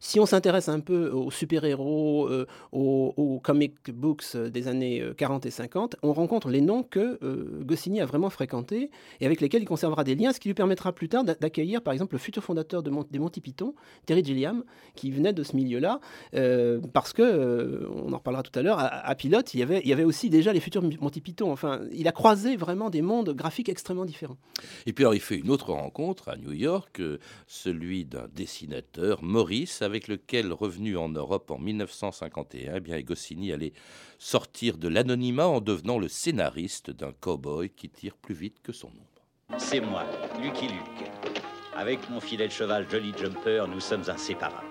Si 0.01 0.21
on 0.21 0.27
s'intéresse 0.27 0.69
un 0.69 0.81
peu 0.81 1.11
aux 1.11 1.31
super-héros, 1.31 2.29
euh, 2.29 2.47
aux, 2.73 3.15
aux 3.17 3.41
comic 3.41 3.91
books 3.91 4.25
euh, 4.35 4.51
des 4.51 4.69
années 4.69 5.01
euh, 5.01 5.15
40 5.15 5.47
et 5.47 5.51
50, 5.51 5.97
on 6.03 6.13
rencontre 6.13 6.49
les 6.49 6.61
noms 6.61 6.83
que 6.83 7.19
euh, 7.23 7.63
Goscinny 7.65 8.01
a 8.01 8.07
vraiment 8.07 8.31
fréquentés 8.31 8.91
et 9.21 9.27
avec 9.27 9.41
lesquels 9.41 9.63
il 9.63 9.67
conservera 9.67 10.05
des 10.05 10.15
liens, 10.15 10.33
ce 10.33 10.41
qui 10.41 10.49
lui 10.49 10.55
permettra 10.55 10.93
plus 10.93 11.09
tard 11.09 11.25
d'a- 11.25 11.35
d'accueillir 11.35 11.83
par 11.83 11.93
exemple 11.93 12.15
le 12.15 12.19
futur 12.19 12.43
fondateur 12.45 12.83
de 12.83 12.91
Mon- 12.91 13.07
des 13.11 13.19
Monty 13.19 13.41
Python, 13.41 13.75
Terry 14.07 14.25
Gilliam, 14.25 14.65
qui 14.95 15.11
venait 15.11 15.33
de 15.33 15.43
ce 15.43 15.57
milieu-là, 15.57 16.01
euh, 16.35 16.81
parce 16.93 17.13
que, 17.13 17.23
euh, 17.23 17.89
on 18.05 18.13
en 18.13 18.19
reparlera 18.19 18.43
tout 18.43 18.57
à 18.59 18.63
l'heure, 18.63 18.79
à, 18.79 18.87
à 18.87 19.15
Pilote, 19.15 19.55
il 19.55 19.61
y, 19.61 19.63
avait, 19.93 20.05
aussi 20.05 20.31
déjà 20.31 20.53
les 20.53 20.61
futurs 20.61 20.83
Monty 21.01 21.21
Python. 21.21 21.51
Enfin, 21.51 21.81
il 21.93 22.07
a 22.09 22.13
croisé 22.13 22.57
vraiment 22.57 22.91
des 22.91 23.03
mondes 23.03 23.31
graphiques 23.35 23.69
extrêmement 23.69 24.05
différents. 24.05 24.37
Et 24.87 24.93
puis 24.93 25.05
alors 25.05 25.15
il 25.15 25.21
fait 25.21 25.37
une 25.39 25.51
autre 25.51 25.73
rencontre 25.73 26.29
à 26.29 26.37
New 26.37 26.53
York, 26.53 27.01
euh, 27.01 27.19
celui 27.47 28.05
d'un 28.05 28.27
dessinateur, 28.35 29.23
Maurice, 29.23 29.83
avec 29.87 30.09
lequel, 30.09 30.53
revenu 30.53 30.99
en 30.99 31.09
Europe 31.09 31.51
en 31.51 31.59
1951, 31.59 32.77
eh 32.77 32.81
bien, 32.81 33.01
Goscinny 33.01 33.53
allait 33.53 33.73
sortir 34.19 34.77
de 34.77 34.89
l'anonymat 34.89 35.47
en 35.47 35.61
devenant 35.61 35.99
le 35.99 36.09
scénariste 36.09 36.91
d'un 36.91 37.13
cow-boy 37.13 37.71
qui 37.71 37.89
tire 37.89 38.17
plus 38.17 38.35
vite 38.35 38.59
que 38.63 38.73
son 38.73 38.89
ombre. 38.89 39.59
C'est 39.59 39.81
moi, 39.81 40.05
Lucky 40.43 40.69
Luke. 40.69 41.11
Avec 41.75 42.11
mon 42.11 42.21
fidèle 42.21 42.51
cheval 42.51 42.87
Jolly 42.91 43.13
Jumper, 43.17 43.67
nous 43.69 43.81
sommes 43.81 44.05
inséparables. 44.09 44.67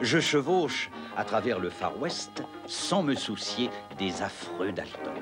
Je 0.00 0.18
chevauche 0.18 0.90
à 1.16 1.24
travers 1.24 1.58
le 1.58 1.68
Far 1.68 2.00
West 2.00 2.42
sans 2.66 3.02
me 3.02 3.14
soucier 3.14 3.68
des 3.98 4.22
affreux 4.22 4.72
Dalton. 4.72 5.12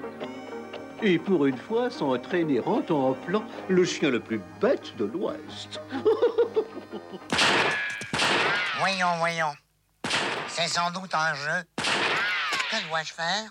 Et 1.02 1.18
pour 1.18 1.46
une 1.46 1.56
fois, 1.56 1.90
son 1.90 2.06
entraîné 2.06 2.60
rentre 2.60 2.94
en 2.94 3.14
plan 3.14 3.44
le 3.68 3.84
chien 3.84 4.10
le 4.10 4.20
plus 4.20 4.40
bête 4.60 4.94
de 4.96 5.04
l'Ouest. 5.04 5.80
Voyons, 8.88 9.18
voyons. 9.18 9.54
C'est 10.48 10.66
sans 10.66 10.90
doute 10.90 11.14
un 11.14 11.34
jeu. 11.34 11.62
Que 11.76 12.88
dois-je 12.88 13.12
faire? 13.12 13.50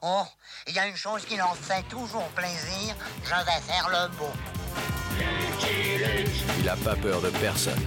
Oh, 0.00 0.24
il 0.66 0.74
y 0.74 0.78
a 0.78 0.86
une 0.86 0.96
chose 0.96 1.26
qui 1.26 1.36
leur 1.36 1.54
fait 1.54 1.82
toujours 1.90 2.26
plaisir, 2.28 2.96
je 3.22 3.28
vais 3.28 3.60
faire 3.60 3.90
le 3.90 4.08
beau. 4.16 4.32
Il 6.60 6.66
a 6.66 6.76
pas 6.76 6.96
peur 6.96 7.20
de 7.20 7.28
personne. 7.28 7.86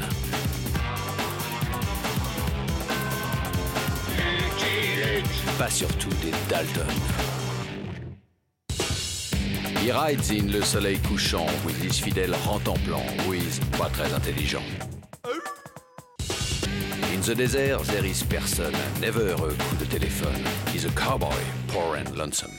Pas 5.57 5.71
surtout 5.71 6.13
des 6.21 6.31
Dalton. 6.47 6.87
He 9.81 9.91
rides 9.91 10.29
in 10.29 10.51
le 10.51 10.61
soleil 10.61 10.99
couchant 11.01 11.47
with 11.65 11.91
fidèle 11.91 12.35
plan 12.85 13.01
with 13.27 13.59
pas 13.79 13.89
très 13.89 14.13
intelligent. 14.13 14.61
The 17.27 17.35
desert, 17.35 17.83
there 17.87 18.05
is 18.05 18.23
person, 18.23 18.71
never 19.01 19.33
a 19.33 19.35
coup 19.35 19.75
de 19.77 19.85
téléphone. 19.85 20.47
He's 20.71 20.85
a 20.85 20.91
cowboy, 20.91 21.35
poor 21.67 21.97
and 21.97 22.15
lonesome. 22.15 22.53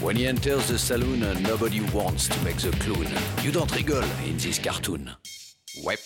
When 0.00 0.16
he 0.16 0.26
enters 0.26 0.68
the 0.68 0.78
saloon, 0.78 1.20
nobody 1.42 1.82
wants 1.92 2.26
to 2.28 2.42
make 2.42 2.56
the 2.56 2.70
clown. 2.78 3.06
You 3.42 3.52
don't 3.52 3.70
rigole 3.76 4.02
in 4.26 4.38
this 4.38 4.58
cartoon. 4.58 5.14
Wep. 5.84 5.98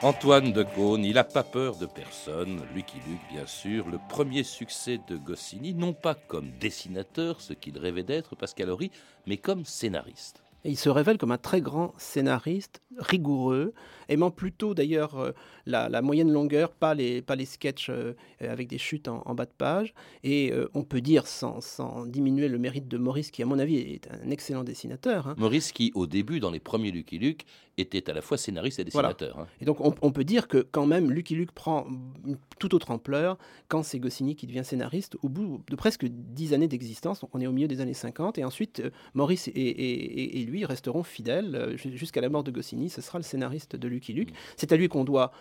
Antoine 0.00 0.54
de 0.54 0.62
Caunes, 0.62 1.04
il 1.04 1.12
n'a 1.12 1.24
pas 1.24 1.44
peur 1.44 1.76
de 1.76 1.84
personne. 1.84 2.62
Lucky 2.74 2.96
Luke, 3.06 3.20
bien 3.30 3.44
sûr, 3.44 3.86
le 3.90 3.98
premier 4.08 4.42
succès 4.42 4.98
de 5.06 5.18
Goscinny, 5.18 5.74
non 5.74 5.92
pas 5.92 6.14
comme 6.14 6.50
dessinateur, 6.58 7.42
ce 7.42 7.52
qu'il 7.52 7.76
rêvait 7.76 8.04
d'être, 8.04 8.36
Pascalori, 8.36 8.90
mais 9.26 9.36
comme 9.36 9.66
scénariste. 9.66 10.40
Il 10.64 10.76
se 10.76 10.90
révèle 10.90 11.16
comme 11.16 11.32
un 11.32 11.38
très 11.38 11.60
grand 11.62 11.94
scénariste, 11.96 12.82
rigoureux, 12.98 13.72
aimant 14.08 14.30
plutôt 14.30 14.74
d'ailleurs 14.74 15.18
euh, 15.18 15.30
la, 15.64 16.02
moyenne 16.02 16.30
longueur, 16.30 16.72
pas 16.72 16.94
les, 16.94 17.22
pas 17.22 17.34
les 17.34 17.46
sketchs 17.46 17.88
euh, 17.88 18.14
avec 18.40 18.68
des 18.68 18.76
chutes 18.76 19.08
en, 19.08 19.34
bas 19.34 19.46
de 19.46 19.52
page. 19.56 19.94
Et 20.22 20.52
euh, 20.52 20.68
on 20.74 20.82
peut 20.82 21.00
dire, 21.00 21.26
sans, 21.26 21.60
sans, 21.62 22.04
diminuer 22.04 22.48
le 22.48 22.58
mérite 22.58 22.88
de 22.88 22.98
Maurice, 22.98 23.30
qui 23.30 23.42
à 23.42 23.46
mon 23.46 23.58
avis 23.58 23.78
est 23.78 24.08
un 24.10 24.30
excellent 24.30 24.64
dessinateur. 24.64 25.28
Hein. 25.28 25.34
Maurice 25.38 25.72
qui, 25.72 25.92
au 25.94 26.06
début, 26.06 26.40
dans 26.40 26.50
les 26.50 26.60
premiers 26.60 26.90
Lucky 26.90 27.18
Luke, 27.18 27.46
était 27.78 28.10
à 28.10 28.14
la 28.14 28.20
fois 28.20 28.36
scénariste 28.36 28.78
et 28.78 28.84
dessinateur. 28.84 29.38
Hein. 29.38 29.46
Et 29.60 29.64
donc 29.64 29.78
on, 29.80 30.12
peut 30.12 30.24
dire 30.24 30.48
que 30.48 30.58
quand 30.58 30.86
même 30.86 31.10
Lucky 31.10 31.34
Luke 31.34 31.52
prend 31.52 31.86
une 32.26 32.36
toute 32.58 32.74
autre 32.74 32.90
ampleur 32.90 33.38
quand 33.68 33.82
c'est 33.82 33.98
Goscinny 33.98 34.36
qui 34.36 34.46
devient 34.46 34.64
scénariste 34.64 35.16
au 35.22 35.28
bout 35.28 35.62
de 35.68 35.76
presque 35.76 36.04
dix 36.06 36.52
années 36.52 36.68
d'existence. 36.68 37.24
On 37.32 37.40
est 37.40 37.46
au 37.46 37.52
milieu 37.52 37.68
des 37.68 37.80
années 37.80 37.94
50 37.94 38.38
et 38.38 38.44
ensuite 38.44 38.82
Maurice 39.14 39.48
et, 39.54 40.44
lui 40.46 40.64
resteront 40.64 41.02
fidèles 41.02 41.76
jusqu'à 41.76 42.20
la 42.20 42.28
mort 42.28 42.44
de 42.44 42.50
Goscinny. 42.50 42.90
Ce 42.90 43.00
sera 43.00 43.18
le 43.18 43.24
scénariste 43.24 43.76
de 43.76 43.88
Lucky 43.88 44.12
Luke. 44.12 44.30
Mm. 44.30 44.34
C'est 44.56 44.72
à 44.72 44.76
lui 44.76 44.88
qu'on 44.88 45.04
doit 45.04 45.32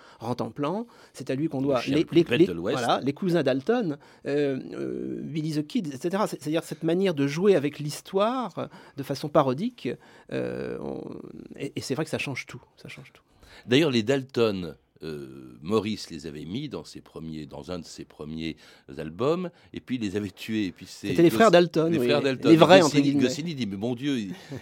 plan 0.47 0.85
c'est 1.13 1.29
à 1.29 1.35
lui 1.35 1.49
qu'on 1.49 1.61
doit 1.61 1.81
les, 1.87 2.05
les, 2.11 2.23
les, 2.23 2.45
voilà, 2.45 2.99
les 3.03 3.13
cousins 3.13 3.43
Dalton, 3.43 3.97
euh, 4.25 4.59
euh, 4.73 5.19
Billy 5.21 5.53
the 5.53 5.65
Kid, 5.65 5.87
etc. 5.93 6.23
C'est-à-dire 6.27 6.63
cette 6.63 6.83
manière 6.83 7.13
de 7.13 7.27
jouer 7.27 7.55
avec 7.55 7.79
l'histoire 7.79 8.69
de 8.97 9.03
façon 9.03 9.29
parodique. 9.29 9.89
Euh, 10.31 10.77
et, 11.57 11.73
et 11.75 11.81
c'est 11.81 11.95
vrai 11.95 12.05
que 12.05 12.11
ça 12.11 12.17
change 12.17 12.28
Ça 12.77 12.87
change 12.89 13.11
tout. 13.13 13.23
D'ailleurs, 13.65 13.91
les 13.91 14.03
Dalton, 14.03 14.75
euh, 15.01 15.57
Maurice 15.61 16.09
les 16.09 16.27
avait 16.27 16.45
mis 16.45 16.67
dans, 16.67 16.83
ses 16.83 16.99
premiers, 16.99 17.45
dans 17.45 17.71
un 17.71 17.79
de 17.79 17.85
ses 17.85 18.03
premiers 18.03 18.57
albums, 18.97 19.49
et 19.73 19.79
puis 19.79 19.95
il 19.95 20.01
les 20.01 20.17
avait 20.17 20.29
tués. 20.29 20.73
C'était 20.85 21.21
les 21.21 21.29
frères 21.29 21.51
Dalton. 21.51 21.91
Les 21.91 21.99
frères 21.99 22.21
Dalton. 22.21 22.51
Les 22.51 22.57
vrais, 22.57 22.81
Goscinny, 22.81 23.55
dit, 23.55 23.65
mais 23.65 23.77
mon 23.77 23.95
Dieu, 23.95 24.17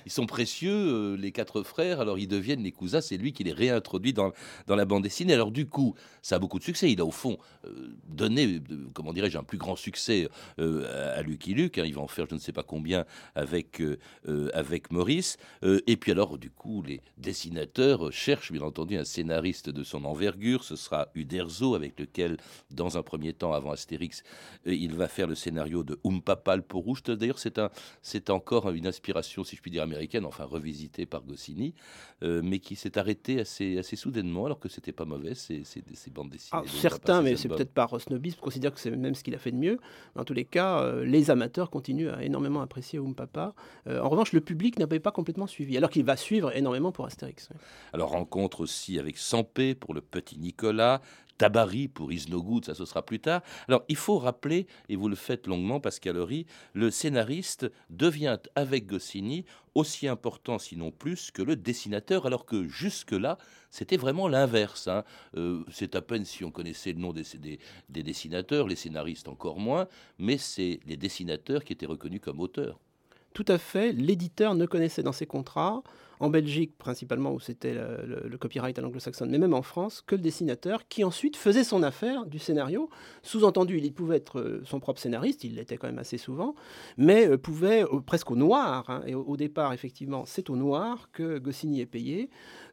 ils, 0.05 0.11
sont 0.11 0.27
précieux, 0.27 0.71
euh, 0.71 1.17
les 1.17 1.31
quatre 1.31 1.63
frères, 1.63 1.99
alors 1.99 2.19
ils 2.19 2.27
deviennent 2.27 2.63
les 2.63 2.71
cousins, 2.71 3.01
c'est 3.01 3.17
lui 3.17 3.33
qui 3.33 3.43
les 3.43 3.51
réintroduit 3.51 4.13
dans, 4.13 4.31
dans 4.67 4.75
la 4.75 4.85
bande 4.85 5.03
dessinée. 5.03 5.33
Alors 5.33 5.51
du 5.51 5.65
coup, 5.65 5.95
ça 6.21 6.35
a 6.35 6.39
beaucoup 6.39 6.59
de 6.59 6.63
succès. 6.63 6.91
Il 6.91 7.01
a 7.01 7.05
au 7.05 7.11
fond 7.11 7.37
euh, 7.65 7.95
donné, 8.07 8.61
comment 8.93 9.13
dirais-je, 9.13 9.37
un 9.37 9.43
plus 9.43 9.57
grand 9.57 9.75
succès 9.75 10.27
à 10.57 11.21
Lucky 11.23 11.53
Luke. 11.53 11.77
Hein. 11.77 11.83
Il 11.85 11.95
va 11.95 12.01
en 12.01 12.07
faire 12.07 12.27
je 12.29 12.35
ne 12.35 12.39
sais 12.39 12.51
pas 12.51 12.63
combien 12.63 13.05
avec, 13.35 13.81
avec 14.53 14.91
Maurice. 14.91 15.37
et 15.63 15.97
puis 15.97 16.11
alors, 16.11 16.37
du 16.37 16.49
coup, 16.49 16.83
les 16.83 17.01
dessinateurs 17.17 18.11
cherchent 18.11 18.51
bien 18.51 18.61
entendu 18.61 18.97
un 18.97 19.05
scénariste 19.05 19.69
de 19.69 19.83
son 19.83 20.03
envers 20.05 20.26
ce 20.61 20.75
sera 20.75 21.07
Uderzo, 21.15 21.75
avec 21.75 21.99
lequel, 21.99 22.37
dans 22.71 22.97
un 22.97 23.03
premier 23.03 23.33
temps, 23.33 23.53
avant 23.53 23.71
Astérix, 23.71 24.23
euh, 24.67 24.73
il 24.73 24.93
va 24.95 25.07
faire 25.07 25.27
le 25.27 25.35
scénario 25.35 25.83
de 25.83 25.99
Umpapa 26.03 26.55
le 26.55 26.61
peau 26.61 26.79
rouge. 26.79 27.03
D'ailleurs, 27.03 27.39
c'est 27.39 27.59
un, 27.59 27.69
c'est 28.01 28.29
encore 28.29 28.69
une 28.71 28.87
inspiration, 28.87 29.43
si 29.43 29.55
je 29.55 29.61
puis 29.61 29.71
dire, 29.71 29.83
américaine, 29.83 30.25
enfin 30.25 30.45
revisitée 30.45 31.05
par 31.05 31.23
Goscinny, 31.23 31.73
euh, 32.23 32.41
mais 32.43 32.59
qui 32.59 32.75
s'est 32.75 32.97
arrêtée 32.97 33.39
assez, 33.39 33.77
assez 33.77 33.95
soudainement, 33.95 34.45
alors 34.45 34.59
que 34.59 34.69
c'était 34.69 34.91
pas 34.91 35.05
mauvais, 35.05 35.35
ces, 35.35 35.63
ces, 35.63 35.81
bandes 36.11 36.29
dessinées. 36.29 36.61
Ah, 36.65 36.67
certains, 36.67 37.21
mais 37.21 37.35
c'est 37.35 37.49
peut-être 37.49 37.73
par 37.73 37.99
snobisme, 37.99 38.39
considèrent 38.39 38.73
que 38.73 38.79
c'est 38.79 38.91
même 38.91 39.15
ce 39.15 39.23
qu'il 39.23 39.35
a 39.35 39.39
fait 39.39 39.51
de 39.51 39.57
mieux. 39.57 39.79
Dans 40.15 40.23
tous 40.23 40.33
les 40.33 40.45
cas, 40.45 40.81
euh, 40.81 41.05
les 41.05 41.31
amateurs 41.31 41.69
continuent 41.69 42.09
à 42.09 42.23
énormément 42.23 42.61
apprécier 42.61 42.99
Umpapa. 42.99 43.53
en 43.87 44.09
revanche, 44.09 44.33
le 44.33 44.41
public 44.41 44.79
n'avait 44.79 44.99
pas 44.99 45.11
complètement 45.11 45.47
suivi, 45.47 45.77
alors 45.77 45.89
qu'il 45.89 46.03
va 46.03 46.15
suivre 46.15 46.55
énormément 46.55 46.91
pour 46.91 47.05
Astérix. 47.05 47.49
Alors, 47.93 48.09
rencontre 48.09 48.61
aussi 48.61 48.99
avec 48.99 49.17
Sampé 49.17 49.75
pour 49.75 49.93
le 49.93 50.01
petit 50.17 50.39
Nicolas, 50.39 51.01
Tabari 51.37 51.87
pour 51.87 52.11
Is 52.11 52.25
No 52.29 52.41
Good, 52.41 52.65
ça 52.65 52.73
ce 52.73 52.85
sera 52.85 53.05
plus 53.05 53.19
tard. 53.19 53.41
Alors 53.67 53.83
il 53.87 53.95
faut 53.95 54.17
rappeler, 54.17 54.65
et 54.89 54.95
vous 54.95 55.09
le 55.09 55.15
faites 55.15 55.45
longuement 55.45 55.79
Pascalerie, 55.79 56.47
le 56.73 56.89
scénariste 56.89 57.71
devient 57.91 58.39
avec 58.55 58.87
Goscinny 58.87 59.45
aussi 59.75 60.07
important, 60.07 60.57
sinon 60.57 60.89
plus, 60.89 61.29
que 61.29 61.43
le 61.43 61.55
dessinateur, 61.55 62.25
alors 62.25 62.47
que 62.47 62.67
jusque-là, 62.67 63.37
c'était 63.69 63.97
vraiment 63.97 64.27
l'inverse. 64.27 64.87
Hein. 64.87 65.03
Euh, 65.35 65.63
c'est 65.71 65.95
à 65.95 66.01
peine 66.01 66.25
si 66.25 66.43
on 66.43 66.49
connaissait 66.49 66.93
le 66.93 66.99
nom 66.99 67.13
des, 67.13 67.23
des 67.89 68.03
dessinateurs, 68.03 68.67
les 68.67 68.75
scénaristes 68.75 69.27
encore 69.27 69.59
moins, 69.59 69.87
mais 70.17 70.39
c'est 70.39 70.79
les 70.87 70.97
dessinateurs 70.97 71.63
qui 71.63 71.73
étaient 71.73 71.85
reconnus 71.85 72.21
comme 72.21 72.39
auteurs. 72.39 72.79
Tout 73.33 73.45
à 73.49 73.59
fait, 73.59 73.91
l'éditeur 73.91 74.55
ne 74.55 74.65
connaissait 74.65 75.03
dans 75.03 75.11
ses 75.11 75.27
contrats 75.27 75.83
en 76.19 76.29
Belgique 76.29 76.77
principalement, 76.77 77.31
où 77.33 77.39
c'était 77.39 77.73
le, 77.73 78.37
copyright 78.37 78.77
à 78.77 78.81
l'anglo-saxonne, 78.81 79.29
mais 79.29 79.37
même 79.37 79.53
en 79.53 79.61
France, 79.61 80.03
que 80.05 80.15
le 80.15 80.21
dessinateur, 80.21 80.87
qui 80.87 81.03
ensuite 81.03 81.35
faisait 81.35 81.63
son 81.63 81.83
affaire 81.83 82.25
du 82.25 82.39
scénario. 82.39 82.89
Sous-entendu, 83.23 83.79
il 83.79 83.93
pouvait 83.93 84.17
être 84.17 84.39
euh, 84.39 84.61
son 84.65 84.79
propre 84.79 84.99
scénariste, 84.99 85.43
il 85.43 85.55
l'était 85.55 85.77
quand 85.77 85.87
même 85.87 85.99
assez 85.99 86.17
souvent, 86.17 86.55
mais 86.97 87.27
euh, 87.27 87.37
pouvait 87.37 87.83
euh, 87.83 87.99
presque 87.99 88.31
au 88.31 88.35
noir, 88.35 88.89
hein, 88.89 89.01
et 89.05 89.15
au, 89.15 89.37
départ, 89.37 89.73
effectivement, 89.73 90.25
c'est 90.25 90.49
au 90.49 90.55
noir 90.55 91.09
que 91.11 91.37
Goscinny 91.39 91.81
est 91.81 91.85
payé, 91.85 92.29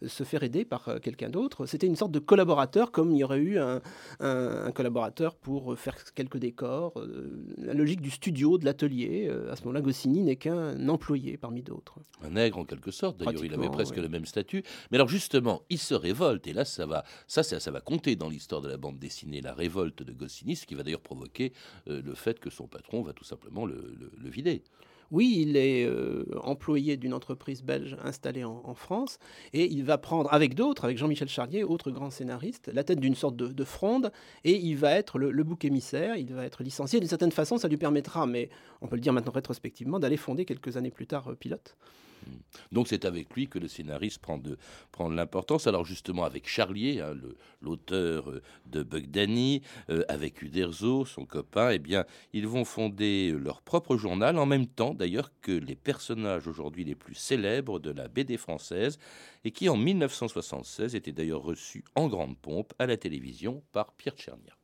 se 0.06 0.24
faire 0.24 0.42
aider 0.42 0.64
par 0.64 1.00
quelqu'un 1.00 1.30
d'autre. 1.30 1.66
C'était 1.66 1.86
une 1.86 1.96
sorte 1.96 2.12
de 2.12 2.18
collaborateur, 2.18 2.90
comme 2.90 3.10
il 3.10 3.18
y 3.18 3.24
aurait 3.24 3.38
eu 3.38 3.58
un, 3.58 3.80
collaborateur 4.74 5.34
pour 5.36 5.78
faire 5.78 5.96
quelques 6.14 6.38
décors. 6.38 6.94
la 7.58 7.74
logique 7.74 8.00
du 8.00 8.10
studio, 8.10 8.58
de 8.58 8.64
l'atelier, 8.64 9.30
à 9.50 9.56
ce 9.56 9.62
moment-là, 9.62 9.80
Goscinny 9.80 10.22
n'est 10.22 10.36
qu'un 10.36 10.88
employé 10.88 11.36
parmi 11.36 11.62
d'autres. 11.62 11.98
Un 12.22 12.30
nègre 12.30 12.58
en 12.58 12.64
quelque 12.64 12.90
sorte, 12.90 13.18
d'ailleurs 13.18 13.33
il 13.42 13.54
avait 13.54 13.70
presque 13.70 13.96
le 13.96 14.08
même 14.08 14.26
statut. 14.26 14.62
Mais 14.90 14.96
alors 14.96 15.08
justement, 15.08 15.62
il 15.70 15.78
se 15.78 15.94
révolte, 15.94 16.46
et 16.46 16.52
là, 16.52 16.64
ça 16.64 16.86
va, 16.86 17.04
ça, 17.26 17.42
ça, 17.42 17.70
va 17.70 17.80
compter 17.80 18.16
dans 18.16 18.28
l'histoire 18.28 18.60
de 18.60 18.68
la 18.68 18.76
bande 18.76 18.98
dessinée, 18.98 19.40
la 19.40 19.54
révolte 19.54 20.02
de 20.02 20.12
Goscinny, 20.12 20.56
ce 20.56 20.66
qui 20.66 20.74
va 20.74 20.82
d'ailleurs 20.82 21.00
provoquer 21.00 21.52
euh, 21.88 22.02
le 22.02 22.14
fait 22.14 22.38
que 22.38 22.50
son 22.50 22.66
patron 22.66 23.02
va 23.02 23.12
tout 23.12 23.24
simplement 23.24 23.66
le 23.66 24.28
vider. 24.28 24.62
Oui, 25.10 25.36
il 25.38 25.56
est 25.56 25.84
euh, 25.86 26.24
employé 26.42 26.96
d'une 26.96 27.14
entreprise 27.14 27.62
belge 27.62 27.96
installée 28.02 28.44
en, 28.44 28.74
France 28.74 29.18
et 29.52 29.70
il 29.70 29.84
va 29.84 29.98
prendre 29.98 30.32
avec 30.32 30.54
d'autres, 30.54 30.84
avec 30.84 30.98
Jean-Michel 30.98 31.28
Charlier, 31.28 31.62
autre 31.62 31.90
grand 31.90 32.10
scénariste, 32.10 32.70
la 32.72 32.82
tête 32.82 32.98
d'une 32.98 33.14
sorte 33.14 33.36
de, 33.36 33.64
fronde 33.64 34.10
et 34.42 34.56
il 34.56 34.76
va 34.76 34.92
être 34.92 35.18
le, 35.18 35.44
bouc 35.44 35.64
émissaire, 35.64 36.16
il 36.16 36.32
va 36.34 36.44
être 36.44 36.62
licencié. 36.62 36.98
D'une 36.98 37.08
certaine 37.08 37.32
façon, 37.32 37.56
ça 37.56 37.68
lui 37.68 37.76
permettra, 37.76 38.26
mais 38.26 38.48
on 38.80 38.88
peut 38.88 38.96
le 38.96 39.00
dire 39.00 39.12
maintenant 39.12 39.32
rétrospectivement, 39.32 40.00
d'aller 40.00 40.16
fonder 40.16 40.44
quelques 40.44 40.76
années 40.76 40.90
plus 40.90 41.06
tard 41.06 41.28
euh, 41.28 41.34
Pilote. 41.34 41.76
Donc 42.72 42.88
c'est 42.88 43.04
avec 43.04 43.34
lui 43.34 43.48
que 43.48 43.58
le 43.58 43.68
scénariste 43.68 44.18
prend 44.18 44.38
de, 44.38 44.56
prend 44.92 45.10
de 45.10 45.14
l'importance. 45.14 45.66
Alors 45.66 45.84
justement 45.84 46.24
avec 46.24 46.48
Charlier, 46.48 47.00
hein, 47.00 47.14
l'auteur 47.62 48.30
euh, 48.30 48.42
de 48.66 48.82
Bug 48.82 49.10
Danny, 49.10 49.62
euh, 49.90 50.02
avec 50.08 50.42
Uderzo, 50.42 51.04
son 51.04 51.24
copain, 51.24 51.70
eh 51.70 51.78
bien 51.78 52.04
ils 52.32 52.46
vont 52.46 52.64
fonder 52.64 53.32
leur 53.32 53.62
propre 53.62 53.96
journal 53.96 54.38
en 54.38 54.46
même 54.46 54.66
temps 54.66 54.93
d'ailleurs 54.94 55.30
que 55.40 55.52
les 55.52 55.74
personnages 55.74 56.46
aujourd'hui 56.48 56.84
les 56.84 56.94
plus 56.94 57.14
célèbres 57.14 57.78
de 57.78 57.90
la 57.90 58.08
BD 58.08 58.36
française 58.36 58.98
et 59.44 59.50
qui 59.50 59.68
en 59.68 59.76
1976 59.76 60.94
étaient 60.94 61.12
d'ailleurs 61.12 61.42
reçus 61.42 61.84
en 61.94 62.08
grande 62.08 62.36
pompe 62.36 62.72
à 62.78 62.86
la 62.86 62.96
télévision 62.96 63.62
par 63.72 63.92
Pierre 63.92 64.14
Tchernia. 64.14 64.54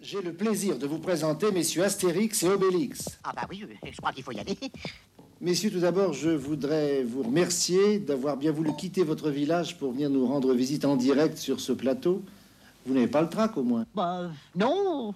J'ai 0.00 0.22
le 0.22 0.32
plaisir 0.32 0.78
de 0.78 0.86
vous 0.86 1.00
présenter 1.00 1.50
messieurs 1.50 1.82
Astérix 1.82 2.44
et 2.44 2.48
Obélix. 2.48 3.18
Ah 3.24 3.32
bah 3.34 3.46
oui, 3.50 3.64
je 3.90 3.96
crois 3.96 4.12
qu'il 4.12 4.22
faut 4.22 4.30
y 4.30 4.38
aller. 4.38 4.56
Messieurs, 5.40 5.70
tout 5.70 5.80
d'abord, 5.80 6.12
je 6.14 6.30
voudrais 6.30 7.04
vous 7.04 7.22
remercier 7.22 8.00
d'avoir 8.00 8.36
bien 8.36 8.50
voulu 8.50 8.74
quitter 8.76 9.04
votre 9.04 9.30
village 9.30 9.78
pour 9.78 9.92
venir 9.92 10.10
nous 10.10 10.26
rendre 10.26 10.52
visite 10.52 10.84
en 10.84 10.96
direct 10.96 11.36
sur 11.38 11.60
ce 11.60 11.72
plateau. 11.72 12.24
Vous 12.86 12.94
n'avez 12.94 13.06
pas 13.06 13.22
le 13.22 13.28
trac 13.28 13.56
au 13.56 13.62
moins? 13.62 13.86
Bah 13.94 14.30
non 14.56 15.14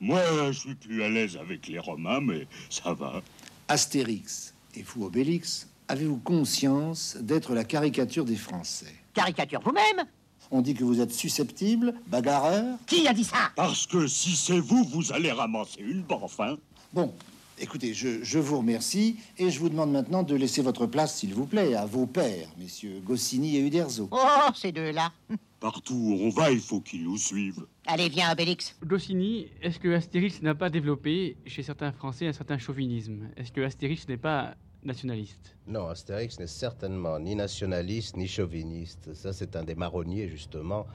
Moi, 0.00 0.20
je 0.52 0.58
suis 0.58 0.74
plus 0.74 1.02
à 1.02 1.08
l'aise 1.08 1.36
avec 1.36 1.66
les 1.66 1.78
Romains, 1.78 2.20
mais 2.20 2.46
ça 2.68 2.94
va. 2.94 3.22
Astérix 3.70 4.52
et 4.74 4.82
vous, 4.82 5.04
Obélix, 5.04 5.68
avez-vous 5.86 6.16
conscience 6.16 7.16
d'être 7.20 7.54
la 7.54 7.62
caricature 7.62 8.24
des 8.24 8.34
Français? 8.34 8.92
Caricature 9.14 9.60
vous-même? 9.64 10.06
On 10.50 10.60
dit 10.60 10.74
que 10.74 10.82
vous 10.82 11.00
êtes 11.00 11.12
susceptible, 11.12 11.94
bagarreur? 12.08 12.64
Qui 12.88 13.06
a 13.06 13.12
dit 13.12 13.22
ça? 13.22 13.52
Parce 13.54 13.86
que 13.86 14.08
si 14.08 14.34
c'est 14.34 14.58
vous, 14.58 14.82
vous 14.82 15.12
allez 15.12 15.30
ramasser 15.30 15.82
une 15.82 16.02
baffe, 16.02 16.40
hein 16.40 16.58
Bon, 16.92 17.14
écoutez, 17.60 17.94
je, 17.94 18.22
je 18.22 18.38
vous 18.38 18.58
remercie 18.58 19.16
et 19.38 19.50
je 19.50 19.60
vous 19.60 19.68
demande 19.68 19.92
maintenant 19.92 20.22
de 20.22 20.34
laisser 20.34 20.62
votre 20.62 20.86
place, 20.86 21.16
s'il 21.16 21.34
vous 21.34 21.46
plaît, 21.46 21.74
à 21.74 21.86
vos 21.86 22.06
pères, 22.06 22.48
messieurs 22.58 23.00
Goscinny 23.04 23.56
et 23.56 23.60
Uderzo. 23.60 24.08
Oh, 24.10 24.50
ces 24.54 24.72
deux-là. 24.72 25.12
Partout 25.60 25.94
où 25.94 26.14
on 26.22 26.30
va, 26.30 26.50
il 26.50 26.60
faut 26.60 26.80
qu'ils 26.80 27.04
nous 27.04 27.18
suivent. 27.18 27.66
Allez, 27.86 28.08
viens, 28.08 28.32
Obélix. 28.32 28.74
Goscinny, 28.82 29.48
est-ce 29.60 29.78
que 29.78 29.94
Astérix 29.94 30.40
n'a 30.40 30.54
pas 30.54 30.70
développé 30.70 31.36
chez 31.44 31.62
certains 31.62 31.92
Français 31.92 32.26
un 32.26 32.32
certain 32.32 32.56
chauvinisme? 32.56 33.28
Est-ce 33.36 33.52
que 33.52 33.60
Astérix 33.60 34.08
n'est 34.08 34.16
pas 34.16 34.54
nationaliste? 34.82 35.56
Non, 35.66 35.86
Astérix 35.88 36.38
n'est 36.38 36.46
certainement 36.46 37.18
ni 37.18 37.34
nationaliste 37.34 38.16
ni 38.16 38.26
chauviniste. 38.26 39.12
Ça, 39.12 39.34
c'est 39.34 39.54
un 39.54 39.62
des 39.62 39.74
marronniers, 39.74 40.28
justement, 40.28 40.86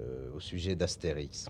euh, 0.00 0.34
au 0.34 0.40
sujet 0.40 0.74
d'Astérix. 0.74 1.46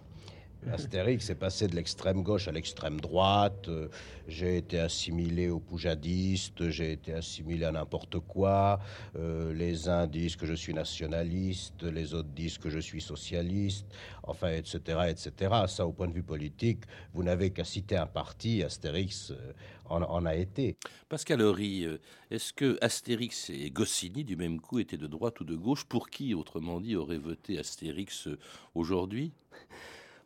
Astérix 0.71 1.31
est 1.31 1.37
passé 1.37 1.69
de 1.69 1.75
l'extrême 1.75 2.23
gauche 2.23 2.47
à 2.47 2.53
l'extrême 2.53 3.01
droite. 3.01 3.69
Euh, 3.69 3.89
J'ai 4.29 4.59
été 4.59 4.79
assimilé 4.79 5.49
aux 5.49 5.59
poujadistes, 5.59 6.69
j'ai 6.69 6.93
été 6.93 7.15
assimilé 7.15 7.65
à 7.65 7.73
n'importe 7.73 8.21
quoi. 8.21 8.79
Euh, 9.17 9.53
les 9.55 9.89
uns 9.89 10.07
disent 10.07 10.37
que 10.37 10.47
je 10.47 10.55
suis 10.55 10.75
nationaliste, 10.75 11.83
les 11.83 12.15
autres 12.15 12.29
disent 12.29 12.59
que 12.59 12.69
je 12.69 12.79
suis 12.79 13.01
socialiste, 13.01 13.87
enfin, 14.23 14.51
etc., 14.53 14.79
etc. 15.09 15.65
Ça, 15.67 15.87
au 15.87 15.93
point 15.93 16.09
de 16.09 16.13
vue 16.13 16.23
politique, 16.23 16.85
vous 17.15 17.23
n'avez 17.23 17.51
qu'à 17.51 17.65
citer 17.65 17.97
un 17.97 18.07
parti, 18.07 18.63
Astérix 18.63 19.31
euh, 19.31 19.53
en, 19.87 20.03
en 20.03 20.27
a 20.27 20.37
été. 20.37 20.77
Pascal 21.09 21.41
Horry, 21.41 21.87
est-ce 22.31 22.53
que 22.53 22.79
Astérix 22.81 23.51
et 23.51 23.71
Goscinny, 23.71 24.25
du 24.25 24.37
même 24.37 24.61
coup, 24.61 24.79
étaient 24.79 24.99
de 24.99 25.09
droite 25.09 25.41
ou 25.41 25.45
de 25.45 25.57
gauche? 25.57 25.85
Pour 25.85 26.11
qui, 26.11 26.35
autrement 26.35 26.81
dit, 26.81 26.95
aurait 26.95 27.19
voté 27.19 27.59
Astérix 27.59 28.29
aujourd'hui? 28.75 29.33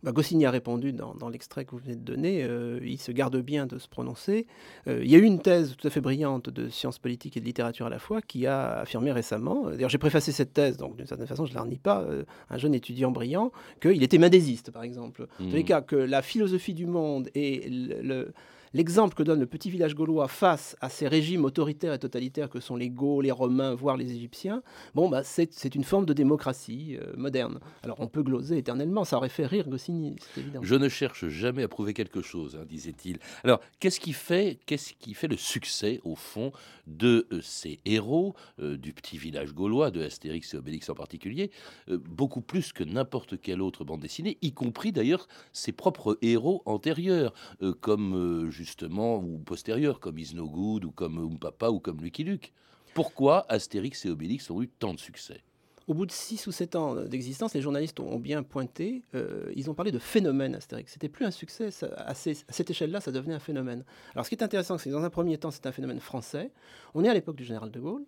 Bah, 0.05 0.13
Goscinny 0.13 0.45
a 0.47 0.51
répondu 0.51 0.93
dans, 0.93 1.15
dans 1.15 1.29
l'extrait 1.29 1.65
que 1.65 1.71
vous 1.73 1.79
venez 1.79 1.97
de 1.97 2.03
donner. 2.05 2.45
euh, 2.45 2.79
il 2.85 2.99
se 3.01 3.11
garde 3.11 3.37
bien 3.39 3.67
de 3.67 3.79
se 3.79 3.89
prononcer. 3.89 4.47
Euh, 4.87 5.01
il 5.03 5.11
y 5.11 5.15
a 5.15 5.19
eu 5.19 5.23
une 5.25 5.41
thèse 5.41 5.75
tout 5.77 5.87
à 5.87 5.91
fait 5.91 6.01
brillante 6.03 6.51
de 6.51 6.69
sciences 6.69 6.99
politiques 6.99 7.37
et 7.37 7.41
de 7.41 7.45
littérature 7.47 7.87
à 7.87 7.91
la 7.91 7.99
fois 7.99 8.21
qui 8.21 8.47
a 8.47 8.81
affirmé 8.81 9.11
récemment, 9.13 9.67
euh, 9.69 9.73
d'ailleurs 9.73 9.89
j'ai 9.91 9.99
préfacé 9.99 10.31
cette 10.31 10.53
thèse, 10.53 10.77
donc 10.77 10.97
d'une 10.97 11.07
certaine 11.07 11.27
façon 11.27 11.47
je 11.47 11.51
ne 11.53 11.57
la 11.57 11.63
renie 11.63 11.79
pas, 11.79 12.03
euh, 12.03 12.25
un 12.51 12.59
jeune 12.59 12.75
étudiant 12.75 13.11
brillant, 13.11 13.51
qu'il 13.81 14.03
était 14.03 14.19
mendésiste 14.19 14.71
par 14.71 14.83
exemple. 14.83 15.27
En 15.41 15.45
tous 15.49 15.57
les 15.57 15.65
cas, 15.65 15.81
que 15.81 15.97
la 15.97 16.23
philosophie 16.23 16.75
du 16.75 16.87
monde 16.87 17.31
et 17.35 17.69
le- 17.71 18.03
le- 18.03 18.33
L'exemple 18.75 19.15
que 19.15 19.23
donne 19.23 19.39
le 19.39 19.47
petit 19.47 19.71
village 19.71 19.95
gaulois 19.95 20.27
face 20.27 20.77
à 20.81 20.89
ces 20.89 21.07
régimes 21.07 21.45
autoritaires 21.45 21.95
et 21.95 21.99
totalitaires 22.01 22.51
que 22.51 22.59
sont 22.59 22.75
les 22.75 22.91
Gauls, 22.91 23.23
les 23.23 23.31
Romains, 23.31 23.73
voire 23.73 23.97
les 23.97 24.11
Égyptiens, 24.11 24.65
bon, 24.97 25.09
bah, 25.09 25.23
c'est 25.23 25.75
une 25.77 25.85
forme 25.85 26.07
de 26.07 26.13
démocratie 26.13 26.97
euh, 27.01 27.13
moderne. 27.17 27.61
Alors 27.85 28.01
on 28.01 28.09
peut 28.09 28.25
gloser 28.25 28.59
éternellement, 28.59 29.05
ça 29.05 29.17
aurait 29.17 29.29
fait 29.29 29.47
rire 29.47 29.69
Goscinny, 29.69 30.17
c'est 30.35 30.41
évident. 30.41 30.59
Je 30.61 30.75
ne 30.75 30.89
cherche 30.89 31.29
jamais 31.29 31.63
à 31.63 31.69
prouver 31.69 31.95
quelque 31.95 32.21
chose, 32.21 32.59
hein, 32.61 32.65
disait-il. 32.69 33.21
Alors, 33.45 33.61
qu'est-ce 33.79 34.01
qui 34.01 34.13
fait, 34.13 34.59
qui 34.67 35.15
fait 35.15 35.29
le 35.29 35.37
succès, 35.37 36.01
au 36.03 36.17
fond, 36.17 36.51
de 36.89 37.29
euh, 37.31 37.41
ces 37.43 37.79
héros 37.85 38.35
euh, 38.59 38.77
du 38.77 38.93
petit 38.93 39.19
village 39.19 39.55
gaulois, 39.55 39.93
de 39.93 40.03
Astérix 40.03 40.53
et 40.53 40.57
Obélix 40.57 40.91
en 40.91 40.95
particulier, 40.95 41.53
beaucoup 41.87 42.41
plus 42.41 42.73
que 42.73 42.83
n'importe 42.83 43.41
quelle 43.41 43.63
autre 43.63 43.85
bande 43.85 44.01
dessinée, 44.01 44.37
y 44.43 44.53
compris 44.53 44.91
d'ailleurs 44.91 45.29
ses 45.53 45.71
propres 45.71 46.19
héros 46.23 46.63
antérieurs, 46.67 47.33
comme 47.81 48.51
justement 48.65 49.19
ou 49.19 49.39
postérieurs, 49.39 50.01
comme 50.01 50.19
Isnogoud 50.19 50.85
ou 50.85 50.91
comme 50.91 51.19
Umpapa 51.19 51.69
ou 51.69 51.79
comme 51.79 52.01
Lucky 52.03 52.25
Luke. 52.25 52.53
Pourquoi 52.95 53.45
Astérix 53.49 54.05
et 54.07 54.11
Obélix 54.11 54.51
ont 54.51 54.63
eu 54.63 54.69
tant 54.69 54.95
de 54.95 55.01
succès? 55.01 55.43
Au 55.87 55.93
bout 55.93 56.07
de 56.07 56.13
6 56.13 56.47
ou 56.47 56.53
7 56.53 56.77
ans 56.77 56.95
d'existence, 56.95 57.53
les 57.53 57.61
journalistes 57.61 58.01
ont 58.01 58.19
bien 58.19 58.43
pointé, 58.43 59.03
euh, 59.15 59.53
ils 59.55 59.69
ont 59.69 59.75
parlé 59.75 59.93
de 59.93 59.99
phénomène 59.99 60.55
Astérix. 60.55 60.93
C'était 60.93 61.11
plus 61.11 61.27
un 61.27 61.31
succès, 61.31 61.69
à 61.99 62.15
cette 62.15 62.71
échelle-là, 62.71 63.03
ça 63.03 63.13
devenait 63.13 63.35
un 63.35 63.41
phénomène. 63.41 63.85
Alors 64.15 64.25
ce 64.25 64.31
qui 64.31 64.35
est 64.35 64.43
intéressant, 64.43 64.79
c'est 64.79 64.89
que 64.89 64.95
dans 64.95 65.05
un 65.05 65.11
premier 65.11 65.37
temps, 65.37 65.51
c'est 65.51 65.67
un 65.67 65.73
phénomène 65.73 66.01
français. 66.01 66.53
On 66.95 67.05
est 67.05 67.09
à 67.09 67.15
l'époque 67.15 67.37
du 67.37 67.45
général 67.45 67.71
de 67.71 67.81
Gaulle. 67.81 68.05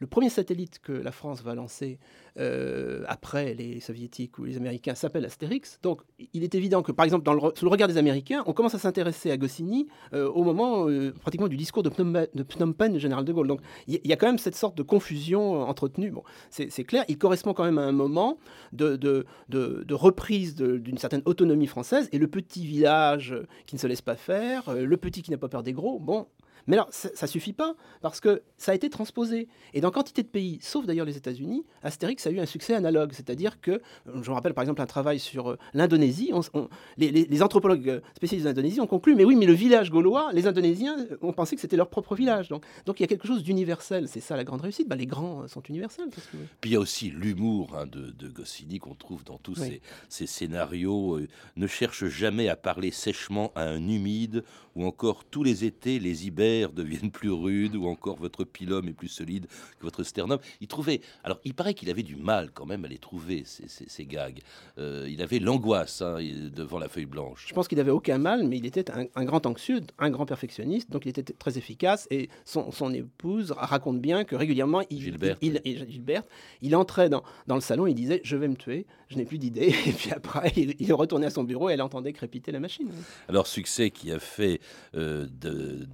Le 0.00 0.06
premier 0.06 0.28
satellite 0.28 0.80
que 0.80 0.92
la 0.92 1.12
France 1.12 1.42
va 1.42 1.54
lancer 1.54 1.98
euh, 2.38 3.04
après 3.06 3.54
les 3.54 3.78
soviétiques 3.80 4.38
ou 4.38 4.44
les 4.44 4.56
américains 4.56 4.94
s'appelle 4.94 5.24
Astérix. 5.24 5.78
Donc 5.82 6.00
il 6.32 6.42
est 6.42 6.54
évident 6.54 6.82
que, 6.82 6.92
par 6.92 7.04
exemple, 7.04 7.30
sous 7.54 7.64
le 7.64 7.70
regard 7.70 7.88
des 7.88 7.96
Américains, 7.96 8.42
on 8.46 8.52
commence 8.52 8.74
à 8.74 8.78
s'intéresser 8.78 9.30
à 9.30 9.36
Goscinny 9.36 9.86
euh, 10.12 10.28
au 10.28 10.42
moment 10.42 10.88
euh, 10.88 11.12
pratiquement 11.12 11.48
du 11.48 11.56
discours 11.56 11.82
de 11.82 11.90
Phnom, 11.90 12.12
de 12.12 12.98
général 12.98 13.24
de 13.24 13.32
Gaulle. 13.32 13.46
Donc 13.46 13.60
il 13.86 14.00
y, 14.04 14.12
a 14.12 14.16
quand 14.16 14.26
même 14.26 14.38
cette 14.38 14.56
sorte 14.56 14.76
de 14.76 14.82
confusion 14.82 15.62
entretenue. 15.62 16.12
C'est 16.50 16.84
clair, 16.84 17.04
il 17.08 17.18
correspond 17.18 17.54
quand 17.54 17.64
même 17.64 17.78
à 17.78 17.84
un 17.84 17.92
moment 17.92 18.38
de, 18.72 18.96
de, 18.96 19.94
reprise 19.94 20.56
d'une 20.56 20.98
certaine 20.98 21.22
autonomie 21.24 21.66
française 21.66 22.08
et 22.12 22.18
le 22.18 22.26
petit 22.26 22.66
village 22.66 23.34
qui 23.66 23.76
ne 23.76 23.80
se 23.80 23.86
laisse 23.86 24.02
pas 24.02 24.16
faire, 24.16 24.74
le 24.74 24.96
petit 24.96 25.22
qui 25.22 25.30
n'a 25.30 25.38
pas 25.38 25.48
peur 25.48 25.62
des 25.62 25.72
gros. 25.72 25.98
Bon. 25.98 26.26
Mais 26.66 26.76
alors, 26.76 26.88
ça, 26.90 27.08
ça 27.14 27.26
suffit 27.26 27.52
pas, 27.52 27.74
parce 28.00 28.20
que 28.20 28.42
ça 28.56 28.72
a 28.72 28.74
été 28.74 28.88
transposé. 28.90 29.48
Et 29.74 29.80
dans 29.80 29.90
quantité 29.90 30.22
de 30.22 30.28
pays, 30.28 30.58
sauf 30.62 30.86
d'ailleurs 30.86 31.04
les 31.06 31.16
États-Unis, 31.16 31.64
Astérix 31.82 32.26
a 32.26 32.30
eu 32.30 32.40
un 32.40 32.46
succès 32.46 32.74
analogue. 32.74 33.12
C'est-à-dire 33.12 33.60
que, 33.60 33.80
je 34.06 34.30
me 34.30 34.34
rappelle 34.34 34.54
par 34.54 34.62
exemple 34.62 34.80
un 34.80 34.86
travail 34.86 35.18
sur 35.18 35.50
euh, 35.50 35.58
l'Indonésie, 35.74 36.30
on- 36.32 36.40
on- 36.54 36.68
les, 36.96 37.10
les- 37.10 37.24
les 37.26 37.42
anthropologues 37.42 37.88
euh, 37.88 38.00
spécialistes 38.16 38.44
de 38.46 38.50
l'Indonésie 38.50 38.80
ont 38.80 38.86
conclu, 38.86 39.14
mais 39.14 39.24
oui, 39.24 39.36
mais 39.36 39.46
le 39.46 39.52
village 39.52 39.90
gaulois, 39.90 40.30
les 40.32 40.46
Indonésiens 40.46 40.96
euh, 41.10 41.16
ont 41.22 41.32
pensé 41.32 41.54
que 41.54 41.60
c'était 41.60 41.76
leur 41.76 41.90
propre 41.90 42.14
village. 42.14 42.48
Donc, 42.48 42.64
donc 42.86 42.98
il 43.00 43.02
y 43.02 43.04
a 43.04 43.08
quelque 43.08 43.26
chose 43.26 43.42
d'universel. 43.42 44.08
C'est 44.08 44.20
ça 44.20 44.36
la 44.36 44.44
grande 44.44 44.62
réussite. 44.62 44.88
Bah, 44.88 44.96
les 44.96 45.06
grands 45.06 45.46
sont 45.48 45.62
universels. 45.62 46.08
que 46.10 46.20
Puis 46.60 46.70
il 46.70 46.72
y 46.72 46.76
a 46.76 46.80
aussi 46.80 47.10
l'humour 47.10 47.74
hein, 47.76 47.86
de, 47.86 48.10
de 48.10 48.28
Goscinny 48.28 48.78
qu'on 48.78 48.94
trouve 48.94 49.22
dans 49.24 49.38
tous 49.38 49.58
Oui. 49.60 49.66
ces, 49.68 49.80
ces 50.08 50.26
scénarios. 50.26 51.16
euh, 51.18 51.28
ne 51.56 51.66
cherche 51.66 52.06
jamais 52.06 52.48
à 52.48 52.56
parler 52.56 52.90
sèchement 52.90 53.52
à 53.54 53.64
un 53.64 53.86
humide, 53.88 54.44
ou 54.76 54.84
encore 54.86 55.24
tous 55.24 55.42
les 55.44 55.64
étés, 55.64 55.98
les 55.98 56.26
deviennent 56.72 57.10
plus 57.10 57.30
rudes, 57.30 57.76
ou 57.76 57.86
encore 57.86 58.16
votre 58.16 58.44
pilum 58.44 58.88
est 58.88 58.92
plus 58.92 59.08
solide 59.08 59.46
que 59.78 59.82
votre 59.84 60.02
sternum. 60.02 60.38
Il 60.60 60.68
trouvait. 60.68 61.00
Alors, 61.22 61.40
il 61.44 61.54
paraît 61.54 61.74
qu'il 61.74 61.90
avait 61.90 62.02
du 62.02 62.16
mal 62.16 62.50
quand 62.52 62.66
même 62.66 62.84
à 62.84 62.88
les 62.88 62.98
trouver, 62.98 63.42
ces, 63.44 63.68
ces- 63.68 63.88
ces 63.88 64.06
gags. 64.06 64.40
Euh, 64.78 65.06
il 65.10 65.22
avait 65.22 65.38
l'angoisse 65.38 66.02
hein, 66.02 66.18
devant 66.54 66.78
la 66.78 66.88
feuille 66.88 67.06
blanche. 67.06 67.46
Je 67.48 67.54
pense 67.54 67.68
qu'il 67.68 67.78
n'avait 67.78 67.90
aucun 67.90 68.18
mal, 68.18 68.46
mais 68.46 68.58
il 68.58 68.66
était 68.66 68.90
un, 68.90 69.06
un 69.14 69.24
grand 69.24 69.46
anxieux, 69.46 69.80
un 69.98 70.10
grand 70.10 70.26
perfectionniste, 70.26 70.90
donc 70.90 71.06
il 71.06 71.10
était 71.10 71.22
très 71.22 71.58
efficace. 71.58 72.06
Et 72.10 72.28
son, 72.44 72.70
son 72.72 72.92
épouse 72.92 73.52
raconte 73.56 74.00
bien 74.00 74.24
que 74.24 74.36
régulièrement, 74.36 74.82
il, 74.90 75.00
Gilberte. 75.00 75.38
il, 75.42 75.60
il- 75.64 75.72
et 75.84 75.90
Gilberte, 75.90 76.28
il 76.62 76.74
entrait 76.76 77.08
dans, 77.08 77.22
dans 77.46 77.54
le 77.56 77.60
salon, 77.60 77.86
il 77.86 77.94
disait 77.94 78.20
Je 78.24 78.36
vais 78.36 78.48
me 78.48 78.56
tuer, 78.56 78.86
je 79.08 79.16
n'ai 79.16 79.24
plus 79.24 79.38
d'idée. 79.38 79.68
Et 79.86 79.92
puis 79.92 80.10
après, 80.12 80.52
il, 80.56 80.92
retournait 80.92 81.26
à 81.26 81.30
son 81.30 81.44
bureau 81.44 81.68
et 81.70 81.72
elle 81.74 81.82
entendait 81.82 82.12
crépiter 82.12 82.52
la 82.52 82.60
machine. 82.60 82.90
Alors, 83.28 83.46
succès 83.46 83.90
qui 83.90 84.10
a 84.12 84.18
fait 84.18 84.60
euh, 84.94 85.26
de- 85.40 85.84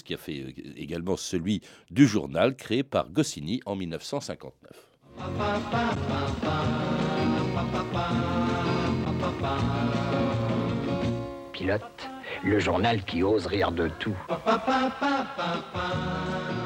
qui 0.00 0.14
a 0.14 0.16
fait 0.16 0.40
euh, 0.40 0.72
également 0.76 1.16
celui 1.16 1.60
du 1.90 2.06
journal 2.06 2.56
créé 2.56 2.82
par 2.82 3.10
Goscinny 3.10 3.60
en 3.66 3.76
1959. 3.76 4.62
Pilote, 11.52 12.08
le 12.44 12.58
journal 12.58 13.04
qui 13.04 13.22
ose 13.22 13.46
rire 13.46 13.72
de 13.72 13.88
tout. 13.98 14.16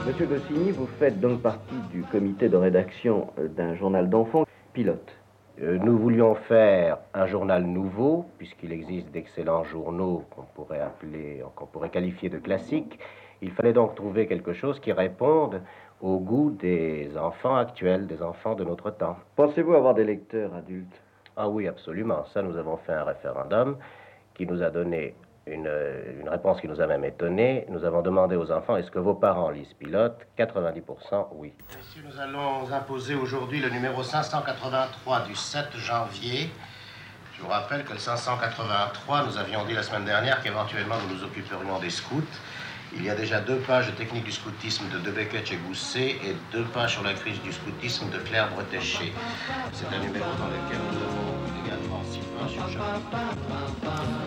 Monsieur 0.07 0.27
Goscinny, 0.27 0.71
vous 0.71 0.89
faites 0.99 1.21
donc 1.21 1.43
partie 1.43 1.75
du 1.91 2.03
comité 2.05 2.49
de 2.49 2.57
rédaction 2.57 3.33
euh, 3.39 3.49
d'un 3.49 3.75
journal 3.75 4.09
d'enfants 4.09 4.47
pilote. 4.73 5.11
Euh, 5.62 5.79
Nous 5.79 5.97
voulions 5.97 6.35
faire 6.35 6.99
un 7.14 7.27
journal 7.27 7.64
nouveau, 7.64 8.27
puisqu'il 8.37 8.73
existe 8.73 9.11
d'excellents 9.11 9.64
journaux 9.64 10.25
qu'on 10.31 10.42
pourrait 10.42 10.81
appeler, 10.81 11.42
qu'on 11.55 11.66
pourrait 11.66 11.88
qualifier 11.88 12.29
de 12.29 12.38
classiques. 12.38 12.99
Il 13.40 13.51
fallait 13.53 13.73
donc 13.73 13.95
trouver 13.95 14.27
quelque 14.27 14.53
chose 14.53 14.79
qui 14.81 14.92
réponde 14.92 15.62
au 16.03 16.19
goût 16.19 16.51
des 16.51 17.16
enfants 17.16 17.57
actuels, 17.57 18.07
des 18.07 18.23
enfants 18.23 18.55
de 18.55 18.64
notre 18.64 18.90
temps. 18.90 19.16
Pensez-vous 19.37 19.73
avoir 19.73 19.95
des 19.95 20.05
lecteurs 20.05 20.55
adultes? 20.55 21.01
Ah 21.37 21.49
oui, 21.49 21.66
absolument. 21.66 22.25
Ça, 22.27 22.42
nous 22.42 22.57
avons 22.57 22.77
fait 22.77 22.92
un 22.92 23.05
référendum 23.05 23.79
qui 24.35 24.47
nous 24.47 24.62
a 24.62 24.69
donné 24.69 25.14
une, 25.46 25.66
euh, 25.68 26.20
une 26.20 26.28
réponse 26.28 26.61
qui 26.61 26.68
nous 26.68 26.80
a 26.80 26.87
même 26.87 27.04
étonnés. 27.04 27.66
Nous 27.68 27.85
avons 27.85 28.02
demandé 28.02 28.37
aux 28.37 28.50
enfants 28.50 28.76
est-ce 28.76 28.90
que 28.90 28.98
vos 28.98 29.14
parents 29.14 29.50
lisent 29.50 29.74
pilote? 29.78 30.26
90% 30.38 31.28
oui. 31.35 31.52
Messieurs, 31.68 32.02
nous 32.04 32.20
allons 32.20 32.70
imposer 32.72 33.14
aujourd'hui 33.14 33.61
le 33.61 33.70
numéro 33.70 34.02
583 34.02 35.20
du 35.20 35.35
7 35.35 35.76
janvier. 35.76 36.50
Je 37.37 37.42
vous 37.42 37.48
rappelle 37.48 37.85
que 37.85 37.92
le 37.92 37.98
583, 37.98 39.26
nous 39.26 39.37
avions 39.37 39.64
dit 39.66 39.74
la 39.74 39.82
semaine 39.82 40.04
dernière 40.04 40.42
qu'éventuellement 40.42 40.96
nous 41.06 41.16
nous 41.16 41.24
occuperions 41.24 41.78
des 41.78 41.90
scouts. 41.90 42.22
Il 42.94 43.04
y 43.04 43.11
a 43.11 43.14
déjà 43.14 43.40
deux 43.40 43.59
pages 43.59 43.88
de 43.88 43.92
technique 43.92 44.24
du 44.24 44.32
scoutisme 44.32 44.88
de 44.88 44.98
Debecketch 45.00 45.52
et 45.52 45.56
Gousset 45.56 46.16
et 46.24 46.37
deux 46.52 46.64
pages 46.64 46.94
sur 46.94 47.02
la 47.02 47.12
crise 47.12 47.40
du 47.42 47.52
scoutisme 47.52 48.09
de 48.11 48.18
Claire 48.18 48.48
Bretéché. 48.54 49.12
C'est 49.72 49.87
un 49.94 49.98
numéro 50.00 50.24
dans 50.38 50.46
lequel 50.46 50.78
nous 50.90 50.96
avons 50.96 51.36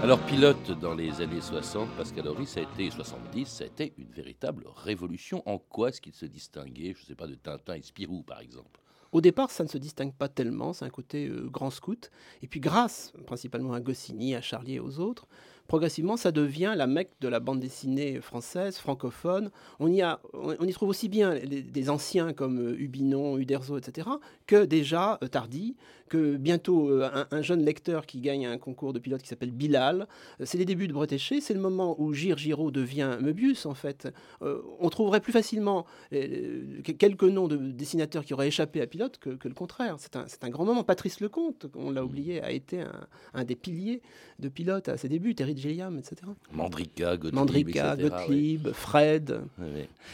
Alors, 0.02 0.20
pilote 0.20 0.72
dans 0.80 0.96
les 0.96 1.22
années 1.22 1.42
60, 1.42 1.90
Pascal 1.98 2.28
Horry, 2.28 2.46
ça 2.46 2.62
a 2.62 2.64
été 2.64 2.90
70, 2.90 3.46
ça 3.46 3.64
a 3.64 3.68
été 3.68 3.94
une 3.98 4.12
véritable 4.12 4.66
révolution. 4.84 5.44
En 5.46 5.58
quoi 5.58 5.90
est-ce 5.90 6.02
qu'il 6.02 6.14
se 6.14 6.26
distinguait, 6.26 6.94
je 6.96 7.02
ne 7.02 7.06
sais 7.08 7.16
pas, 7.16 7.28
de 7.28 7.36
Tintin 7.36 7.76
et 7.76 7.82
Spirou, 7.82 8.24
par 8.24 8.40
exemple? 8.40 8.80
Au 9.12 9.22
départ, 9.22 9.50
ça 9.50 9.64
ne 9.64 9.70
se 9.70 9.78
distingue 9.78 10.14
pas 10.14 10.30
tellement, 10.30 10.72
c'est 10.72 10.86
un 10.86 10.90
côté 10.90 11.28
euh, 11.28 11.50
grand 11.50 11.72
scout. 11.72 12.12
Et 12.44 12.48
puis 12.48 12.60
grâce 12.60 13.12
principalement 13.26 13.74
à 13.74 13.80
Goscinny, 13.80 14.36
à 14.36 14.42
Charlier 14.42 14.76
et 14.76 14.80
aux 14.80 15.00
autres, 15.00 15.28
progressivement, 15.68 16.16
ça 16.16 16.32
devient 16.32 16.74
la 16.76 16.86
mecque 16.86 17.14
de 17.20 17.28
la 17.28 17.40
bande 17.40 17.60
dessinée 17.60 18.22
française, 18.22 18.78
francophone. 18.78 19.50
On 19.80 19.88
y, 19.88 20.04
a, 20.04 20.20
on 20.34 20.66
y 20.66 20.74
trouve 20.74 20.90
aussi 20.90 21.10
bien 21.10 21.40
des 21.44 21.90
anciens 21.90 22.34
comme 22.34 22.60
euh, 22.60 22.80
Hubinon, 22.80 23.38
Uderzo, 23.40 23.78
etc., 23.80 24.10
que 24.46 24.66
déjà 24.66 25.18
euh, 25.24 25.28
Tardy, 25.28 25.76
que 26.10 26.36
bientôt 26.36 26.90
euh, 26.90 27.26
un, 27.32 27.42
jeune 27.42 27.64
lecteur 27.64 28.06
qui 28.06 28.20
gagne 28.20 28.46
un 28.46 28.58
concours 28.58 28.92
de 28.94 29.00
pilote 29.00 29.22
qui 29.22 29.28
s'appelle 29.28 29.52
Bilal. 29.52 30.08
C'est 30.44 30.58
les 30.58 30.66
débuts 30.66 30.88
de 30.88 30.94
Bretéché, 30.94 31.40
c'est 31.40 31.54
le 31.54 31.60
moment 31.60 31.96
où 32.02 32.14
Gir 32.14 32.38
Giraud 32.38 32.72
devient 32.72 33.18
Möbius, 33.22 33.66
en 33.66 33.74
fait. 33.74 34.08
on 34.42 34.90
trouverait 34.90 35.22
plus 35.22 35.32
facilement 35.32 35.86
quelques 36.12 37.24
noms 37.24 37.48
de 37.48 37.58
dessinateurs 37.58 38.26
qui 38.26 38.34
auraient 38.34 38.48
échappé 38.48 38.82
à 38.82 38.88
pilote 38.88 39.18
que, 39.18 39.48
le 39.48 39.54
contraire. 39.54 39.96
C'est 40.00 40.16
un, 40.16 40.26
un, 40.42 40.50
grand 40.50 40.66
moment. 40.66 40.84
Patrice 40.84 41.20
Lecomte, 41.20 41.68
on 41.76 41.92
l'a 41.92 42.04
oublié, 42.04 42.42
a 42.42 42.52
été 42.52 42.82
un, 42.82 43.08
un, 43.34 43.44
des 43.44 43.56
piliers 43.56 44.02
de 44.40 44.50
pilote 44.50 44.90
à 44.90 44.98
ses 44.98 45.10
débuts. 45.10 45.36
Terry 45.36 45.56
Gilliam, 45.56 45.98
etc. 45.98 46.18
Mandrika, 46.52 47.18
Gottlieb, 47.18 47.36
Mandrika, 47.36 47.96
Gottlieb, 47.96 48.72
Fred. 48.72 49.42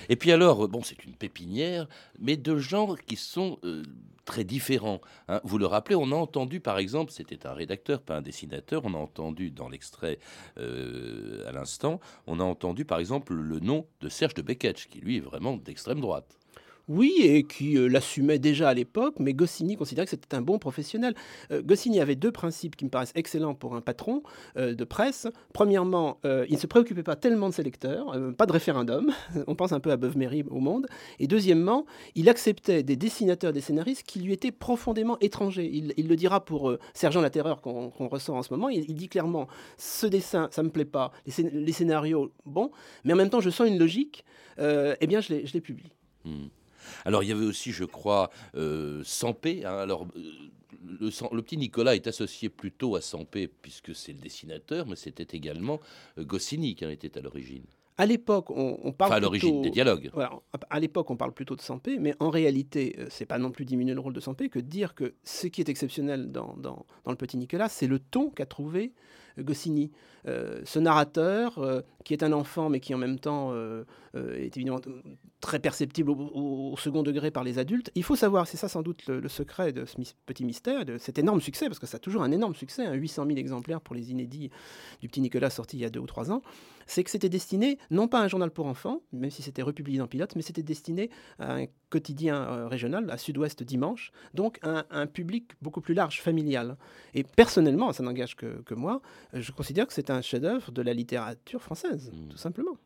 Et 0.09 0.15
puis 0.15 0.31
alors, 0.31 0.67
bon, 0.67 0.81
c'est 0.83 1.03
une 1.05 1.13
pépinière, 1.13 1.87
mais 2.19 2.37
de 2.37 2.57
genres 2.57 2.97
qui 3.05 3.15
sont 3.15 3.57
euh, 3.63 3.83
très 4.25 4.43
différents. 4.43 5.01
Hein. 5.27 5.39
Vous 5.43 5.57
le 5.57 5.65
rappelez, 5.65 5.95
on 5.95 6.11
a 6.11 6.15
entendu, 6.15 6.59
par 6.59 6.77
exemple, 6.77 7.11
c'était 7.11 7.47
un 7.47 7.53
rédacteur, 7.53 8.01
pas 8.01 8.17
un 8.17 8.21
dessinateur, 8.21 8.81
on 8.83 8.93
a 8.93 8.97
entendu 8.97 9.51
dans 9.51 9.69
l'extrait 9.69 10.19
euh, 10.57 11.47
à 11.47 11.51
l'instant, 11.51 11.99
on 12.27 12.39
a 12.39 12.43
entendu, 12.43 12.83
par 12.83 12.99
exemple, 12.99 13.33
le 13.33 13.59
nom 13.59 13.85
de 14.01 14.09
Serge 14.09 14.33
de 14.33 14.41
Beketch, 14.41 14.87
qui 14.87 14.99
lui 14.99 15.17
est 15.17 15.21
vraiment 15.21 15.55
d'extrême 15.55 16.01
droite. 16.01 16.37
Oui, 16.87 17.15
et 17.21 17.43
qui 17.43 17.77
euh, 17.77 17.87
l'assumait 17.87 18.37
déjà 18.37 18.69
à 18.69 18.73
l'époque, 18.75 19.15
mais 19.19 19.33
Goscinny 19.33 19.75
considérait 19.75 20.05
que 20.05 20.11
c'était 20.11 20.35
un 20.35 20.41
bon 20.41 20.59
professionnel. 20.59 21.15
Euh, 21.51 21.63
Goscinny 21.63 21.99
avait 21.99 22.15
deux 22.15 22.31
principes 22.31 22.75
qui 22.75 22.85
me 22.85 22.91
paraissent 22.91 23.13
excellents 23.15 23.55
pour 23.55 23.75
un 23.75 23.81
patron 23.81 24.21
euh, 24.57 24.75
de 24.75 24.83
presse. 24.83 25.27
Premièrement, 25.51 26.19
il 26.23 26.53
ne 26.53 26.57
se 26.57 26.67
préoccupait 26.67 27.03
pas 27.03 27.15
tellement 27.15 27.49
de 27.49 27.53
ses 27.53 27.63
lecteurs, 27.63 28.15
pas 28.37 28.45
de 28.45 28.51
référendum, 28.51 29.11
on 29.47 29.55
pense 29.55 29.71
un 29.71 29.79
peu 29.79 29.91
à 29.91 29.97
Beuve-Méry 29.97 30.43
au 30.49 30.59
monde. 30.59 30.87
Et 31.19 31.27
deuxièmement, 31.27 31.85
il 32.13 32.29
acceptait 32.29 32.83
des 32.83 32.95
dessinateurs, 32.95 33.53
des 33.53 33.61
scénaristes 33.61 34.03
qui 34.03 34.19
lui 34.19 34.33
étaient 34.33 34.51
profondément 34.51 35.17
étrangers. 35.19 35.69
Il, 35.71 36.07
le 36.07 36.15
dira 36.15 36.43
pour 36.43 36.73
Sergent 36.93 37.21
la 37.21 37.29
Terreur 37.29 37.61
qu'on 37.61 38.07
ressent 38.07 38.37
en 38.37 38.43
ce 38.43 38.53
moment. 38.53 38.69
Il, 38.69 38.95
dit 38.95 39.07
clairement, 39.07 39.47
ce 39.77 40.07
dessin, 40.07 40.49
ça 40.51 40.63
me 40.63 40.69
plaît 40.69 40.85
pas, 40.85 41.11
les, 41.25 41.71
scénarios, 41.71 42.31
bon, 42.45 42.71
mais 43.03 43.13
en 43.13 43.17
même 43.17 43.29
temps, 43.29 43.41
je 43.41 43.49
sens 43.49 43.67
une 43.67 43.79
logique, 43.79 44.25
eh 44.59 45.07
bien, 45.07 45.21
je 45.21 45.33
les, 45.33 45.61
publie. 45.61 45.91
Hmm. 46.25 46.47
Alors 47.05 47.23
il 47.23 47.29
y 47.29 47.31
avait 47.31 47.45
aussi, 47.45 47.71
je 47.71 47.85
crois, 47.85 48.29
euh, 48.55 49.01
Sampé. 49.03 49.65
Hein. 49.65 49.77
alors 49.77 50.07
euh, 50.15 50.31
le, 50.99 51.41
petit 51.41 51.57
Nicolas 51.57 51.95
est 51.95 52.07
associé 52.07 52.49
plutôt 52.49 52.95
à 52.95 53.01
Sampé 53.01 53.47
puisque 53.47 53.95
c'est 53.95 54.13
le 54.13 54.19
dessinateur, 54.19 54.85
mais 54.87 54.95
c'était 54.95 55.35
également 55.35 55.79
euh, 56.17 56.23
Goscinny 56.23 56.75
qui 56.75 56.85
en 56.85 56.89
était 56.89 57.17
à 57.17 57.21
l'origine. 57.21 57.63
À 57.97 58.05
l'époque, 58.05 58.51
on, 58.51 58.91
parle 58.91 59.11
enfin, 59.11 59.15
à 59.15 59.19
l'origine 59.21 59.61
des 59.61 59.69
dialogues. 59.69 60.11
à 60.69 60.79
l'époque, 60.81 61.09
on 61.11 61.15
parle 61.15 61.31
plutôt 61.31 61.55
de 61.55 61.61
Sampé, 61.61 61.97
mais 61.97 62.13
en 62.19 62.29
réalité, 62.29 62.93
c'est 63.09 63.25
pas 63.25 63.37
non 63.37 63.51
plus 63.51 63.63
diminuer 63.63 63.93
le 63.93 64.01
rôle 64.01 64.11
de 64.11 64.19
Sampé 64.19 64.49
que 64.49 64.59
de 64.59 64.67
dire 64.67 64.95
que 64.95 65.13
ce 65.23 65.47
qui 65.47 65.61
est 65.61 65.69
exceptionnel 65.69 66.29
dans, 66.29 66.57
dans, 66.57 66.85
dans 67.05 67.11
le 67.11 67.15
Petit 67.15 67.37
Nicolas, 67.37 67.69
c'est 67.69 67.87
le 67.87 67.99
ton 67.99 68.31
qu'a 68.31 68.45
trouvé 68.45 68.91
Goscinny. 69.39 69.91
Euh, 70.27 70.61
ce 70.63 70.79
narrateur, 70.79 71.59
euh, 71.59 71.81
qui 72.03 72.13
est 72.13 72.23
un 72.23 72.31
enfant, 72.31 72.69
mais 72.69 72.79
qui 72.79 72.95
en 72.95 72.97
même 72.97 73.19
temps 73.19 73.51
euh, 73.51 73.83
est 74.15 74.57
évidemment 74.57 74.81
très 75.39 75.59
perceptible 75.59 76.09
au, 76.09 76.73
second 76.77 77.03
degré 77.03 77.29
par 77.29 77.43
les 77.43 77.59
adultes, 77.59 77.91
il 77.93 78.03
faut 78.03 78.15
savoir, 78.15 78.47
c'est 78.47 78.57
ça 78.57 78.67
sans 78.67 78.81
doute 78.81 79.05
le, 79.07 79.27
secret 79.27 79.71
de 79.71 79.85
ce 79.85 79.95
petit 80.25 80.43
mystère, 80.43 80.83
de 80.85 80.97
cet 80.97 81.19
énorme 81.19 81.41
succès, 81.41 81.67
parce 81.67 81.79
que 81.79 81.85
ça 81.85 81.97
a 81.97 81.99
toujours 81.99 82.23
un 82.23 82.31
énorme 82.31 82.55
succès, 82.55 82.91
800 82.91 83.21
hein, 83.21 83.27
000 83.27 83.37
exemplaires 83.37 83.81
pour 83.81 83.93
les 83.93 84.11
inédits 84.11 84.49
du 85.01 85.09
petit 85.09 85.21
Nicolas 85.21 85.49
sorti 85.49 85.77
il 85.77 85.81
y 85.81 85.85
a 85.85 85.89
deux 85.89 85.99
ou 85.99 86.07
trois 86.07 86.31
ans, 86.31 86.41
c'est 86.87 87.03
que 87.03 87.11
c'était 87.11 87.29
destiné 87.29 87.77
non 87.91 88.07
pas 88.07 88.19
à 88.19 88.23
un 88.23 88.27
journal 88.27 88.49
pour 88.49 88.65
enfants, 88.65 89.01
même 89.11 89.29
si 89.29 89.41
c'était 89.41 89.61
republié 89.61 89.99
dans 89.99 90.07
Pilote, 90.07 90.35
mais 90.35 90.41
c'était 90.41 90.63
destiné 90.63 91.09
à 91.37 91.55
un 91.55 91.65
quotidien 91.89 92.67
régional, 92.67 93.09
à 93.11 93.17
Sud-Ouest 93.17 93.63
Dimanche, 93.63 94.11
donc 94.33 94.59
un, 94.63 94.85
un 94.89 95.07
public 95.07 95.51
beaucoup 95.61 95.81
plus 95.81 95.93
large, 95.93 96.21
familial. 96.21 96.77
Et 97.13 97.23
personnellement, 97.23 97.93
ça 97.93 98.03
n'engage 98.03 98.35
que 98.35 98.73
moi, 98.73 99.01
je 99.35 99.51
considère 99.51 99.87
que 99.87 99.93
c'est 99.93 100.09
un 100.09 100.21
chef-d'œuvre 100.21 100.71
de 100.71 100.81
la 100.81 100.93
littérature 100.93 101.61
française, 101.61 102.11
hmm. 102.13 102.29
tout 102.29 102.37
simplement. 102.37 102.77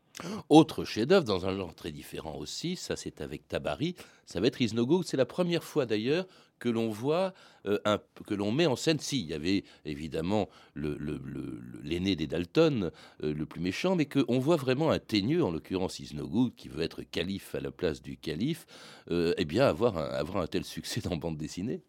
Autre 0.49 0.83
chef-d'œuvre 0.83 1.23
dans 1.23 1.45
un 1.45 1.55
genre 1.55 1.73
très 1.73 1.91
différent 1.91 2.35
aussi, 2.35 2.75
ça 2.75 2.97
c'est 2.97 3.21
avec 3.21 3.47
Tabari, 3.47 3.95
ça 4.25 4.41
va 4.41 4.47
être 4.47 4.61
Isnogo. 4.61 5.01
C'est 5.01 5.15
la 5.15 5.25
première 5.25 5.63
fois 5.63 5.85
d'ailleurs 5.85 6.27
que 6.59 6.67
l'on 6.67 6.89
voit, 6.89 7.33
euh, 7.65 7.79
un, 7.85 7.99
que 8.27 8.33
l'on 8.33 8.51
met 8.51 8.65
en 8.65 8.75
scène. 8.75 8.99
Si, 8.99 9.21
il 9.21 9.27
y 9.27 9.33
avait 9.33 9.63
évidemment 9.85 10.49
l'aîné 10.75 12.17
des 12.17 12.27
Dalton, 12.27 12.91
euh, 13.23 13.33
le 13.33 13.45
plus 13.45 13.61
méchant, 13.61 13.95
mais 13.95 14.05
qu'on 14.05 14.39
voit 14.39 14.57
vraiment 14.57 14.91
un 14.91 14.99
teigneux, 14.99 15.43
en 15.43 15.51
l'occurrence 15.51 15.99
Isnogo, 15.99 16.51
qui 16.51 16.67
veut 16.67 16.83
être 16.83 17.03
calife 17.03 17.55
à 17.55 17.61
la 17.61 17.71
place 17.71 18.01
du 18.01 18.17
calife, 18.17 18.65
euh, 19.11 19.33
eh 19.37 19.45
bien 19.45 19.65
avoir 19.65 19.97
avoir 19.97 20.43
un 20.43 20.47
tel 20.47 20.65
succès 20.65 20.99
dans 20.99 21.15
bande 21.15 21.37
dessinée. 21.37 21.81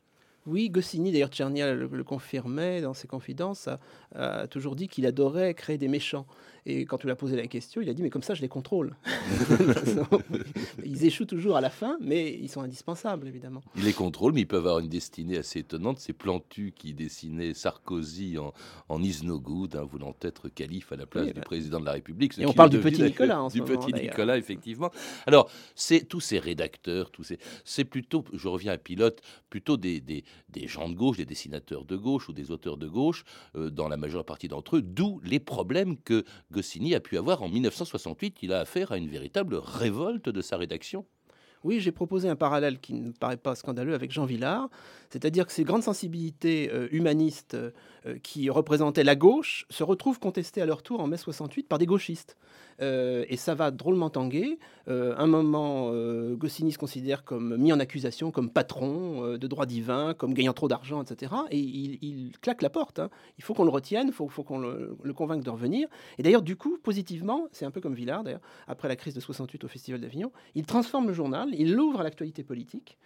Oui, 0.47 0.71
Goscinny, 0.71 1.13
d'ailleurs 1.13 1.29
Tchernia 1.29 1.75
le, 1.75 2.05
confirmait 2.05 2.81
dans 2.81 2.95
ses 2.95 3.07
confidences, 3.07 3.69
a, 4.15 4.47
toujours 4.47 4.75
dit 4.75 4.89
qu'il 4.89 5.07
adorait 5.07 5.55
créer 5.55 5.79
des 5.79 5.89
méchants. 5.89 6.27
Et 6.67 6.85
quand 6.85 6.99
tu 6.99 7.07
lui 7.07 7.13
as 7.13 7.17
posé 7.17 7.37
la 7.37 7.47
question, 7.47 7.81
il 7.81 7.89
a 7.89 7.95
dit 7.95 8.03
Mais 8.03 8.11
comme 8.11 8.23
ça, 8.23 8.35
je 8.35 8.43
les 8.43 8.49
contrôle. 8.49 8.97
ils 10.85 11.05
échouent 11.05 11.27
toujours 11.27 11.57
à 11.57 11.61
la 11.61 11.71
fin, 11.71 11.99
mais 12.01 12.33
ils 12.33 12.49
sont 12.49 12.61
indispensables, 12.61 13.27
évidemment. 13.29 13.63
Il 13.77 13.85
les 13.85 13.93
contrôle, 13.93 14.33
mais 14.33 14.43
ils 14.43 14.47
peuvent 14.47 14.67
avoir 14.67 14.81
une 14.81 14.89
destinée 14.89 15.39
assez 15.39 15.61
étonnante. 15.61 15.99
C'est 15.99 16.13
Plantu 16.13 16.73
qui 16.77 16.95
dessinait 16.95 17.55
Sarkozy 17.55 18.39
en, 18.39 18.53
en 18.89 19.03
Isnogoud, 19.03 19.77
hein, 19.77 19.85
voulant 19.85 20.15
être 20.23 20.49
calife 20.49 20.93
à 20.93 20.97
la 20.97 21.07
place 21.07 21.27
du 21.27 21.33
bah. 21.33 21.41
président 21.41 21.81
de 21.81 21.87
la 21.87 21.93
République. 21.93 22.39
Et 22.39 22.47
on 22.47 22.53
parle 22.53 22.71
du 22.71 22.79
petit 22.79 23.03
Nicolas 23.03 23.43
en 23.43 23.49
Du 23.49 23.63
petit 23.63 23.93
Nicolas, 23.93 24.37
effectivement. 24.37 24.91
Alors, 25.27 25.51
c'est 25.75 26.07
tous 26.07 26.21
ces 26.21 26.39
rédacteurs, 26.39 27.11
tous 27.11 27.25
ces, 27.25 27.39
c'est 27.65 27.85
plutôt, 27.85 28.25
je 28.33 28.49
reviens 28.49 28.73
à 28.73 28.79
Pilote, 28.79 29.21
plutôt 29.49 29.77
des, 29.77 30.01
des, 30.01 30.25
des, 30.49 30.69
gens 30.69 30.89
de 30.89 30.95
gauche, 30.95 31.17
des 31.17 31.25
dessinateurs 31.25 31.85
de 31.85 31.97
gauche 31.97 32.29
ou 32.29 32.33
des 32.33 32.51
auteurs 32.51 32.77
de 32.77 32.89
gauche, 32.89 33.25
euh, 33.57 33.71
dans 33.71 33.89
la 33.89 33.97
majeure 33.97 34.25
partie 34.25 34.49
d'entre 34.49 34.77
eux, 34.77 34.83
d'où 34.83 35.21
les 35.25 35.41
problèmes 35.41 35.97
que 35.99 36.25
Goscinny 36.51 36.95
a 36.95 37.01
pu 37.01 37.17
avoir 37.17 37.43
en 37.43 37.49
1968. 37.49 38.43
Il 38.43 38.53
a 38.53 38.61
affaire 38.61 38.93
à 38.93 38.99
une 38.99 39.09
véritable 39.09 39.57
révolte 39.57 40.29
de 40.29 40.41
sa 40.41 40.57
rédaction. 40.57 41.07
Oui, 41.63 41.81
j'ai 41.81 41.93
proposé 41.93 42.29
un 42.29 42.37
parallèle 42.37 42.81
qui 42.81 42.95
ne 42.95 43.11
paraît 43.11 43.37
pas 43.37 43.55
scandaleux 43.55 43.95
avec 43.95 44.11
Jean 44.11 44.25
Villard, 44.25 44.71
c'est-à-dire 45.11 45.47
que 45.47 45.53
ces 45.53 45.65
grandes 45.65 45.83
sensibilités 45.83 46.71
euh, 46.73 46.89
humanistes 46.91 47.55
euh, 47.55 47.71
qui 48.23 48.51
représentaient 48.51 49.05
la 49.05 49.17
gauche 49.17 49.67
se 49.71 49.83
retrouvent 49.83 50.19
contestées 50.19 50.63
à 50.63 50.67
leur 50.67 50.83
tour 50.83 51.01
en 51.01 51.07
mai 51.07 51.17
68 51.17 51.69
par 51.69 51.79
des 51.79 51.87
gauchistes. 51.87 52.37
Euh, 52.81 53.27
et 53.29 53.37
ça 53.37 53.55
va 53.55 53.71
drôlement 53.71 54.09
tanguer. 54.09 54.59
un 54.87 55.27
moment, 55.27 55.93
Goscinny 56.35 56.73
se 56.73 56.79
considère 56.79 57.25
comme 57.25 57.57
mis 57.57 57.73
en 57.73 57.79
accusation, 57.79 58.31
comme 58.31 58.51
patron 58.51 59.37
de 59.37 59.47
droit 59.47 59.67
divin, 59.67 60.15
comme 60.15 60.35
gagnant 60.35 60.53
trop 60.53 60.67
d'argent, 60.67 61.03
etc. 61.03 61.33
Et 61.51 61.59
il, 61.59 62.33
claque 62.41 62.63
la 62.63 62.71
porte. 62.71 62.99
Hein. 62.99 63.11
Il 63.39 63.45
faut 63.45 63.55
qu'on 63.55 63.65
le 63.65 63.71
retienne, 63.71 64.09
il 64.09 64.13
faut, 64.13 64.27
qu'on 64.27 64.59
le, 64.59 65.13
convainque 65.15 65.45
de 65.45 65.51
revenir. 65.51 65.89
Et 66.19 66.23
d'ailleurs, 66.23 66.43
du 66.43 66.57
coup, 66.57 66.79
positivement, 66.83 67.47
c'est 67.53 67.65
un 67.65 67.71
peu 67.71 67.81
comme 67.81 67.95
Villard, 67.95 68.25
d'ailleurs, 68.25 68.41
après 68.67 68.89
la 68.89 68.97
crise 68.97 69.15
de 69.15 69.21
68 69.21 69.63
au 69.65 69.69
Festival 69.69 70.01
d'Avignon, 70.01 70.33
il 70.55 70.67
transforme 70.67 71.07
le 71.07 71.13
journal 71.13 71.51
il 71.53 71.75
l'ouvre 71.75 72.01
à 72.01 72.05
l'actualité 72.05 72.43
politique. 72.43 72.99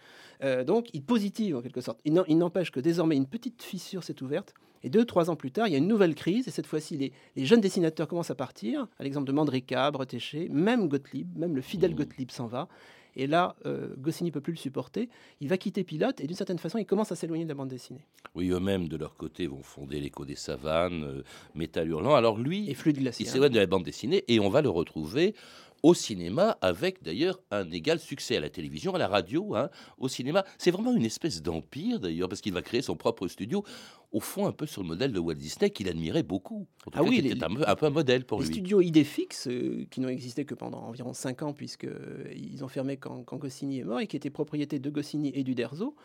Euh, 0.43 0.63
donc, 0.63 0.89
il 0.93 1.03
positive 1.03 1.57
en 1.57 1.61
quelque 1.61 1.81
sorte. 1.81 1.99
Il 2.05 2.37
n'empêche 2.37 2.71
que 2.71 2.79
désormais 2.79 3.17
une 3.17 3.27
petite 3.27 3.61
fissure 3.61 4.03
s'est 4.03 4.21
ouverte. 4.23 4.53
Et 4.85 4.89
deux, 4.89 5.03
trois 5.03 5.31
ans 5.31 5.35
plus 5.35 5.49
tard, 5.49 5.67
il 5.67 5.71
y 5.71 5.73
a 5.73 5.79
une 5.79 5.87
nouvelle 5.87 6.13
crise. 6.13 6.47
Et 6.47 6.51
cette 6.51 6.67
fois-ci, 6.67 7.11
les, 7.35 7.45
jeunes 7.45 7.59
dessinateurs 7.59 8.07
commencent 8.07 8.29
à 8.29 8.35
partir. 8.35 8.87
À 8.99 9.03
l'exemple 9.03 9.25
de 9.25 9.31
Mandrika, 9.31 9.89
Bretéché, 9.89 10.47
même 10.49 10.87
Gottlieb, 10.87 11.35
même 11.35 11.55
le 11.55 11.61
fidèle 11.63 11.91
mmh. 11.91 11.95
Gottlieb 11.95 12.29
s'en 12.29 12.45
va. 12.45 12.67
Et 13.15 13.25
là, 13.25 13.55
euh, 13.65 13.95
Goscinny 13.97 14.29
peut 14.29 14.41
plus 14.41 14.53
le 14.53 14.59
supporter. 14.59 15.09
Il 15.41 15.47
va 15.47 15.57
quitter 15.57 15.83
Pilote 15.83 16.21
et 16.21 16.27
d'une 16.27 16.35
certaine 16.35 16.59
façon, 16.59 16.77
il 16.77 16.85
commence 16.85 17.11
à 17.11 17.15
s'éloigner 17.15 17.45
de 17.45 17.49
la 17.49 17.55
bande 17.55 17.69
dessinée. 17.69 18.05
Oui, 18.35 18.49
eux-mêmes, 18.49 18.87
de 18.87 18.97
leur 18.97 19.15
côté, 19.15 19.47
vont 19.47 19.63
fonder 19.63 19.99
l'écho 19.99 20.23
des 20.23 20.35
savanes, 20.35 21.03
euh, 21.03 21.23
Métal 21.55 21.87
Hurlant. 21.87 22.13
Alors 22.13 22.37
lui, 22.37 22.69
et 22.69 22.75
il 22.85 23.25
s'éloigne 23.25 23.53
de 23.53 23.59
la 23.59 23.65
bande 23.65 23.83
dessinée 23.83 24.23
et 24.27 24.39
on 24.39 24.49
va 24.49 24.61
le 24.61 24.69
retrouver 24.69 25.33
au 25.83 25.93
cinéma, 25.93 26.57
avec 26.61 27.03
d'ailleurs 27.03 27.39
un 27.51 27.69
égal 27.69 27.99
succès 27.99 28.37
à 28.37 28.39
la 28.39 28.49
télévision, 28.49 28.95
à 28.95 28.97
la 28.97 29.07
radio, 29.07 29.55
hein, 29.55 29.69
au 29.97 30.07
cinéma. 30.07 30.43
C'est 30.57 30.71
vraiment 30.71 30.93
une 30.95 31.05
espèce 31.05 31.41
d'empire 31.41 31.99
d'ailleurs, 31.99 32.27
parce 32.27 32.41
qu'il 32.41 32.53
va 32.53 32.61
créer 32.61 32.81
son 32.81 32.95
propre 32.95 33.27
studio, 33.27 33.63
au 34.11 34.19
fond 34.19 34.47
un 34.47 34.51
peu 34.51 34.65
sur 34.65 34.81
le 34.81 34.87
modèle 34.87 35.11
de 35.11 35.19
Walt 35.19 35.35
Disney 35.35 35.69
qu'il 35.69 35.89
admirait 35.89 36.23
beaucoup. 36.23 36.67
ah 36.93 37.03
oui, 37.03 37.21
c'était 37.21 37.43
un, 37.43 37.75
peu 37.75 37.85
un 37.85 37.89
modèle 37.89 38.25
pour 38.25 38.39
lui. 38.39 38.47
Les 38.47 38.53
studios 38.53 38.81
idées 38.81 39.03
fixes, 39.03 39.47
euh, 39.47 39.85
qui 39.91 39.99
n'ont 39.99 40.09
existé 40.09 40.45
que 40.45 40.55
pendant 40.55 40.79
environ 40.79 41.13
5 41.13 41.43
ans, 41.43 41.53
puisqu'ils 41.53 41.89
euh, 41.89 42.63
ont 42.63 42.67
fermé 42.67 42.97
quand, 42.97 43.23
Goscinny 43.33 43.79
est 43.79 43.83
mort, 43.83 43.99
et 43.99 44.07
qui 44.07 44.15
étaient 44.15 44.29
propriété 44.29 44.79
de 44.79 44.89
Goscinny 44.89 45.31
et 45.35 45.43
du 45.43 45.53
Derzo, 45.53 45.95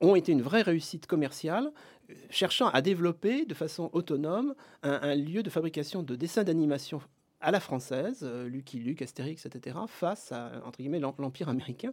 ont 0.00 0.14
été 0.14 0.32
une 0.32 0.42
vraie 0.42 0.62
réussite 0.62 1.06
commerciale, 1.06 1.70
euh, 2.10 2.14
cherchant 2.30 2.68
à 2.68 2.82
développer 2.82 3.44
de 3.44 3.54
façon 3.54 3.90
autonome 3.92 4.54
un, 4.82 4.98
un 5.02 5.14
lieu 5.14 5.42
de 5.42 5.50
fabrication 5.50 6.02
de 6.02 6.16
dessins 6.16 6.44
d'animation 6.44 7.00
à 7.40 7.50
la 7.52 7.60
française, 7.60 8.20
euh, 8.22 8.48
Lucky 8.48 8.78
Luke, 8.78 9.00
Astérix, 9.02 9.46
etc., 9.46 9.76
face 9.86 10.32
à 10.32 10.50
entre 10.64 10.78
guillemets 10.80 10.98
l'em- 11.00 11.12
l'empire 11.18 11.48
américain. 11.48 11.92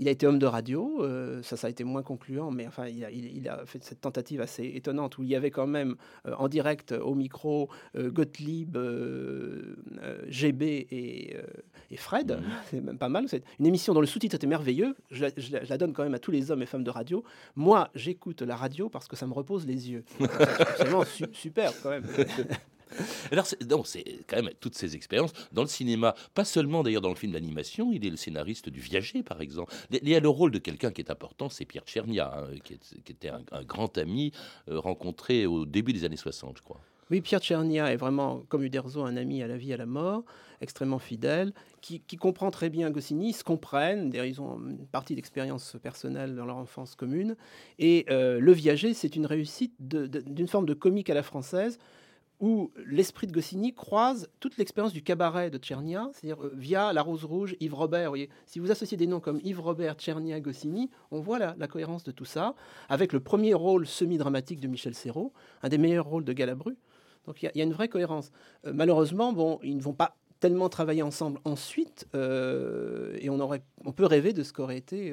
Il 0.00 0.06
a 0.06 0.12
été 0.12 0.26
homme 0.28 0.38
de 0.38 0.46
radio, 0.46 1.02
euh, 1.02 1.42
ça, 1.42 1.56
ça 1.56 1.66
a 1.66 1.70
été 1.70 1.82
moins 1.82 2.04
concluant, 2.04 2.52
mais 2.52 2.66
enfin, 2.68 2.86
il 2.86 3.04
a, 3.04 3.10
il- 3.10 3.36
il 3.36 3.48
a 3.48 3.66
fait 3.66 3.82
cette 3.82 4.00
tentative 4.00 4.40
assez 4.40 4.64
étonnante 4.76 5.18
où 5.18 5.24
il 5.24 5.28
y 5.28 5.34
avait 5.34 5.50
quand 5.50 5.66
même 5.66 5.96
euh, 6.26 6.34
en 6.38 6.46
direct 6.48 6.92
au 6.92 7.16
micro 7.16 7.68
euh, 7.96 8.08
Gottlieb, 8.10 8.76
GB 10.28 10.86
et, 10.90 11.36
et 11.90 11.96
Fred. 11.96 12.38
C'est 12.70 12.80
même 12.80 12.98
pas 12.98 13.08
mal. 13.08 13.24
C'est 13.28 13.42
une 13.58 13.66
émission 13.66 13.94
dont 13.94 14.00
le 14.00 14.06
sous-titre 14.06 14.36
était 14.36 14.46
merveilleux. 14.46 14.94
Je 15.10 15.22
la, 15.24 15.30
je 15.36 15.52
la- 15.52 15.64
je 15.64 15.68
la 15.70 15.78
donne 15.78 15.92
quand 15.92 16.04
même 16.04 16.14
à 16.14 16.18
tous 16.20 16.30
les 16.30 16.50
hommes 16.50 16.62
et 16.62 16.66
femmes 16.66 16.84
de 16.84 16.90
radio. 16.90 17.24
Moi, 17.56 17.88
j'écoute 17.96 18.42
la 18.42 18.54
radio 18.56 18.88
parce 18.88 19.08
que 19.08 19.16
ça 19.16 19.26
me 19.26 19.32
repose 19.32 19.66
les 19.66 19.90
yeux. 19.90 20.04
C'est 20.18 20.60
absolument 20.60 21.04
su- 21.04 21.26
super 21.32 21.72
quand 21.82 21.90
même. 21.90 22.04
Alors, 23.32 23.46
non, 23.68 23.84
c'est 23.84 24.04
quand 24.26 24.36
même 24.36 24.50
toutes 24.60 24.74
ces 24.74 24.96
expériences 24.96 25.32
dans 25.52 25.62
le 25.62 25.68
cinéma, 25.68 26.14
pas 26.34 26.44
seulement 26.44 26.82
d'ailleurs 26.82 27.02
dans 27.02 27.08
le 27.08 27.14
film 27.14 27.32
d'animation, 27.32 27.92
il 27.92 28.06
est 28.06 28.10
le 28.10 28.16
scénariste 28.16 28.68
du 28.68 28.80
Viager, 28.80 29.22
par 29.22 29.40
exemple. 29.40 29.74
Il 29.90 30.08
y 30.08 30.14
a 30.14 30.20
le 30.20 30.28
rôle 30.28 30.50
de 30.50 30.58
quelqu'un 30.58 30.90
qui 30.90 31.00
est 31.00 31.10
important, 31.10 31.48
c'est 31.48 31.64
Pierre 31.64 31.84
Tchernia, 31.84 32.32
hein, 32.36 32.48
qui, 32.64 32.74
était 33.08 33.28
un, 33.28 33.62
grand 33.62 33.98
ami 33.98 34.32
euh, 34.68 34.78
rencontré 34.78 35.46
au 35.46 35.64
début 35.64 35.92
des 35.92 36.04
années 36.04 36.16
60, 36.16 36.58
je 36.58 36.62
crois. 36.62 36.80
Oui, 37.10 37.22
Pierre 37.22 37.40
Tchernia 37.40 37.90
est 37.90 37.96
vraiment, 37.96 38.42
comme 38.48 38.62
Uderzo, 38.62 39.02
un 39.02 39.16
ami 39.16 39.42
à 39.42 39.46
la 39.46 39.56
vie, 39.56 39.72
à 39.72 39.78
la 39.78 39.86
mort, 39.86 40.24
extrêmement 40.60 40.98
fidèle, 40.98 41.52
qui, 41.80 42.00
comprend 42.18 42.50
très 42.50 42.68
bien 42.68 42.90
Goscinny, 42.90 43.30
ils 43.30 43.34
se 43.34 43.44
comprennent, 43.44 44.12
ils 44.12 44.40
ont 44.42 44.58
une 44.68 44.86
partie 44.86 45.14
d'expérience 45.14 45.76
personnelle 45.82 46.36
dans 46.36 46.44
leur 46.44 46.56
enfance 46.56 46.94
commune. 46.94 47.36
Et 47.78 48.04
euh, 48.10 48.40
Le 48.40 48.52
Viager, 48.52 48.92
c'est 48.92 49.16
une 49.16 49.24
réussite 49.24 49.74
d'une 49.78 50.48
forme 50.48 50.66
de 50.66 50.74
comique 50.74 51.08
à 51.08 51.14
la 51.14 51.22
française, 51.22 51.78
où 52.40 52.70
l'esprit 52.86 53.26
de 53.26 53.32
Goscinny 53.32 53.74
croise 53.74 54.28
toute 54.38 54.56
l'expérience 54.58 54.92
du 54.92 55.02
cabaret 55.02 55.50
de 55.50 55.58
Tchernia, 55.58 56.08
c'est-à-dire 56.12 56.44
euh, 56.44 56.52
via 56.54 56.92
La 56.92 57.02
Rose 57.02 57.24
Rouge, 57.24 57.56
Yves 57.60 57.74
Robert. 57.74 58.12
Si 58.46 58.58
vous 58.58 58.70
associez 58.70 58.96
des 58.96 59.06
noms 59.06 59.20
comme 59.20 59.40
Yves 59.42 59.60
Robert, 59.60 59.94
Tchernia, 59.94 60.38
Goscinny, 60.40 60.90
on 61.10 61.20
voit 61.20 61.38
la, 61.38 61.68
cohérence 61.68 62.04
de 62.04 62.12
tout 62.12 62.24
ça, 62.24 62.54
avec 62.88 63.12
le 63.12 63.20
premier 63.20 63.54
rôle 63.54 63.86
semi-dramatique 63.86 64.60
de 64.60 64.68
Michel 64.68 64.94
Serrault, 64.94 65.32
un 65.62 65.68
des 65.68 65.78
meilleurs 65.78 66.06
rôles 66.06 66.24
de 66.24 66.32
Galabru. 66.32 66.76
Donc 67.26 67.42
il 67.42 67.50
y 67.54 67.60
a- 67.60 67.64
une 67.64 67.72
vraie 67.72 67.88
cohérence. 67.88 68.30
Euh, 68.66 68.72
malheureusement, 68.74 69.60
ils 69.62 69.76
ne 69.76 69.82
vont 69.82 69.92
pas 69.92 70.16
tellement 70.40 70.68
travailler 70.68 71.02
ensemble 71.02 71.40
ensuite, 71.44 72.06
euh, 72.14 73.16
et 73.20 73.28
on, 73.28 73.92
peut 73.92 74.06
rêver 74.06 74.32
de 74.32 74.44
ce 74.44 74.52
qu'aurait 74.52 74.78
été 74.78 75.12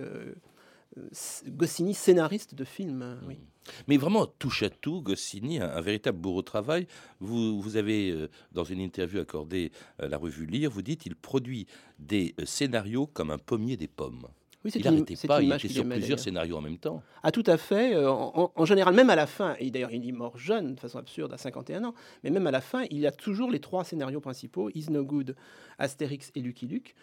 Goscinny, 1.47 1.93
scénariste 1.93 2.55
de 2.55 2.63
film. 2.63 3.01
euh, 3.01 3.15
oui. 3.27 3.37
Mais 3.87 3.97
vraiment, 3.97 4.27
touche 4.27 4.63
à 4.63 4.69
tout, 4.69 5.01
Goscinny, 5.01 5.59
un, 5.59 5.69
un 5.69 5.81
véritable 5.81 6.19
bourreau 6.19 6.41
de 6.41 6.45
travail. 6.45 6.87
Vous, 7.19 7.59
vous 7.61 7.77
avez, 7.77 8.11
euh, 8.11 8.29
dans 8.51 8.63
une 8.63 8.79
interview 8.79 9.19
accordée 9.19 9.71
à 9.99 10.07
la 10.07 10.17
revue 10.17 10.45
Lire, 10.45 10.69
vous 10.69 10.83
dites 10.83 11.05
il 11.05 11.15
produit 11.15 11.65
des 11.99 12.35
euh, 12.39 12.45
scénarios 12.45 13.07
comme 13.07 13.31
un 13.31 13.37
pommier 13.39 13.75
des 13.77 13.87
pommes. 13.87 14.27
Oui, 14.63 14.71
c'est 14.71 14.79
il 14.79 14.85
n'arrêtait 14.85 15.15
pas, 15.27 15.43
il 15.43 15.51
était 15.53 15.67
sur 15.67 15.87
plusieurs 15.87 16.19
scénarios 16.19 16.57
en 16.57 16.61
même 16.61 16.79
temps. 16.79 17.03
Ah, 17.21 17.31
tout 17.31 17.43
à 17.45 17.55
fait. 17.57 17.93
euh, 17.93 18.09
en, 18.09 18.51
en 18.55 18.65
général, 18.65 18.95
même 18.95 19.11
à 19.11 19.15
la 19.15 19.27
fin, 19.27 19.55
et 19.59 19.69
d'ailleurs, 19.69 19.91
il 19.91 20.07
est 20.07 20.11
mort 20.11 20.37
jeune, 20.39 20.73
de 20.75 20.79
façon 20.79 20.97
absurde, 20.97 21.31
à 21.33 21.37
51 21.37 21.83
ans, 21.83 21.93
mais 22.23 22.31
même 22.31 22.47
à 22.47 22.51
la 22.51 22.61
fin, 22.61 22.83
il 22.89 23.05
a 23.05 23.11
toujours 23.11 23.51
les 23.51 23.59
trois 23.59 23.83
scénarios 23.83 24.21
principaux 24.21 24.71
Is 24.73 24.87
No 24.89 25.03
Good, 25.03 25.35
Astérix 25.77 26.31
et 26.33 26.41
Lucky 26.41 26.65
Luke. 26.65 26.95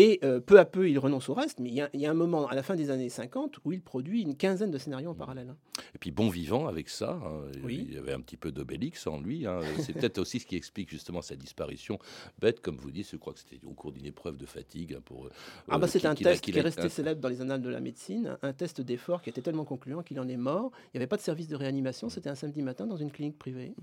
Et 0.00 0.20
euh, 0.22 0.38
peu 0.38 0.60
à 0.60 0.64
peu, 0.64 0.88
il 0.88 0.96
renonce 0.96 1.28
au 1.28 1.34
reste, 1.34 1.58
mais 1.58 1.70
il 1.70 1.74
y, 1.74 1.80
a, 1.80 1.90
il 1.92 2.00
y 2.00 2.06
a 2.06 2.10
un 2.12 2.14
moment, 2.14 2.46
à 2.46 2.54
la 2.54 2.62
fin 2.62 2.76
des 2.76 2.90
années 2.90 3.08
50, 3.08 3.58
où 3.64 3.72
il 3.72 3.80
produit 3.82 4.22
une 4.22 4.36
quinzaine 4.36 4.70
de 4.70 4.78
scénarios 4.78 5.10
en 5.10 5.14
parallèle. 5.14 5.48
hein. 5.50 5.56
Et 5.92 5.98
puis 5.98 6.12
bon 6.12 6.28
vivant 6.28 6.68
avec 6.68 6.88
ça, 6.88 7.20
hein, 7.24 7.50
il 7.68 7.92
y 7.94 7.98
avait 7.98 8.12
un 8.12 8.20
petit 8.20 8.36
peu 8.36 8.52
d'Obélix 8.52 9.08
en 9.08 9.20
lui. 9.20 9.44
hein. 9.44 9.58
C'est 9.80 9.92
peut-être 9.94 10.18
aussi 10.18 10.38
ce 10.38 10.46
qui 10.46 10.54
explique 10.54 10.88
justement 10.90 11.20
sa 11.20 11.34
disparition 11.34 11.98
bête, 12.38 12.60
comme 12.60 12.76
vous 12.76 12.92
dites. 12.92 13.08
Je 13.10 13.16
crois 13.16 13.32
que 13.32 13.40
c'était 13.40 13.58
au 13.66 13.72
cours 13.72 13.90
d'une 13.90 14.06
épreuve 14.06 14.36
de 14.36 14.46
fatigue 14.46 15.00
pour. 15.00 15.26
euh, 15.26 15.30
Ah 15.68 15.78
bah 15.78 15.86
euh, 15.86 15.88
c'est 15.90 16.06
un 16.06 16.14
test 16.14 16.44
qui 16.44 16.50
est 16.56 16.60
resté 16.62 16.82
un- 16.82 16.88
célèbre 16.88 17.20
dans 17.20 17.28
les 17.28 17.40
annales 17.40 17.62
de 17.62 17.68
la 17.68 17.80
médecine, 17.80 18.36
un 18.42 18.52
test 18.52 18.80
d'effort 18.80 19.20
qui 19.20 19.30
était 19.30 19.42
tellement 19.42 19.64
concluant 19.64 20.04
qu'il 20.04 20.20
en 20.20 20.28
est 20.28 20.36
mort. 20.36 20.70
Il 20.86 20.90
n'y 20.96 20.98
avait 20.98 21.08
pas 21.08 21.16
de 21.16 21.22
service 21.22 21.48
de 21.48 21.56
réanimation, 21.56 22.08
c'était 22.08 22.30
un 22.30 22.36
samedi 22.36 22.62
matin 22.62 22.86
dans 22.86 22.96
une 22.96 23.10
clinique 23.10 23.36
privée. 23.36 23.74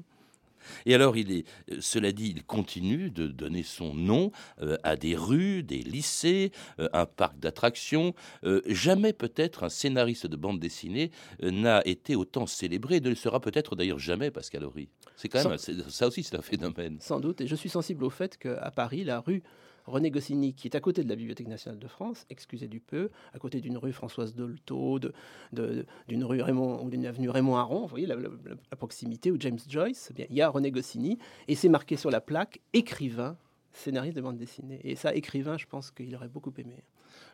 Et 0.85 0.93
alors, 0.95 1.17
il 1.17 1.31
est, 1.31 1.45
euh, 1.71 1.77
cela 1.79 2.11
dit, 2.11 2.33
il 2.35 2.43
continue 2.43 3.09
de 3.09 3.27
donner 3.27 3.63
son 3.63 3.93
nom 3.93 4.31
euh, 4.61 4.77
à 4.83 4.95
des 4.95 5.15
rues, 5.15 5.63
des 5.63 5.79
lycées, 5.81 6.51
euh, 6.79 6.87
un 6.93 7.05
parc 7.05 7.39
d'attractions. 7.39 8.13
Euh, 8.43 8.61
jamais 8.67 9.13
peut-être 9.13 9.63
un 9.63 9.69
scénariste 9.69 10.27
de 10.27 10.35
bande 10.35 10.59
dessinée 10.59 11.11
n'a 11.41 11.81
été 11.87 12.15
autant 12.15 12.45
célébré, 12.45 12.95
et 12.97 13.01
ne 13.01 13.09
le 13.09 13.15
sera 13.15 13.39
peut-être 13.39 13.75
d'ailleurs 13.75 13.99
jamais, 13.99 14.31
Pascal 14.31 14.63
Horry. 14.63 14.89
C'est 15.15 15.29
quand 15.29 15.39
même, 15.39 15.57
Sans- 15.57 15.71
un- 15.71 15.75
c'est- 15.83 15.89
ça 15.89 16.07
aussi, 16.07 16.23
c'est 16.23 16.35
un 16.35 16.41
phénomène. 16.41 16.97
Sans 16.99 17.19
doute, 17.19 17.41
et 17.41 17.47
je 17.47 17.55
suis 17.55 17.69
sensible 17.69 18.03
au 18.03 18.09
fait 18.09 18.37
qu'à 18.37 18.71
Paris, 18.75 19.03
la 19.03 19.19
rue 19.19 19.43
René 19.85 20.11
Goscinny, 20.11 20.53
qui 20.53 20.67
est 20.67 20.75
à 20.75 20.79
côté 20.79 21.03
de 21.03 21.09
la 21.09 21.15
Bibliothèque 21.15 21.47
nationale 21.47 21.79
de 21.79 21.87
France, 21.87 22.25
excusez 22.29 22.67
du 22.67 22.79
peu, 22.79 23.09
à 23.33 23.39
côté 23.39 23.61
d'une 23.61 23.77
rue 23.77 23.93
Françoise 23.93 24.33
Dolto, 24.33 24.99
d'une 25.51 26.23
rue 26.23 26.41
Raymond 26.41 26.83
ou 26.83 26.89
d'une 26.89 27.05
avenue 27.05 27.29
Raymond 27.29 27.55
Aron, 27.57 27.81
vous 27.81 27.87
voyez 27.87 28.07
la 28.07 28.17
proximité, 28.77 29.31
ou 29.31 29.37
James 29.39 29.59
Joyce, 29.67 30.07
eh 30.11 30.13
bien, 30.13 30.25
il 30.29 30.35
y 30.35 30.41
a 30.41 30.49
René 30.49 30.71
Goscinny, 30.71 31.19
et 31.47 31.55
c'est 31.55 31.69
marqué 31.69 31.95
sur 31.97 32.09
la 32.09 32.21
plaque 32.21 32.61
écrivain, 32.73 33.37
scénariste 33.73 34.15
de 34.15 34.21
bande 34.21 34.37
dessinée. 34.37 34.79
Et 34.83 34.95
ça, 34.95 35.13
écrivain, 35.13 35.57
je 35.57 35.65
pense 35.65 35.91
qu'il 35.91 36.15
aurait 36.15 36.29
beaucoup 36.29 36.53
aimé. 36.57 36.83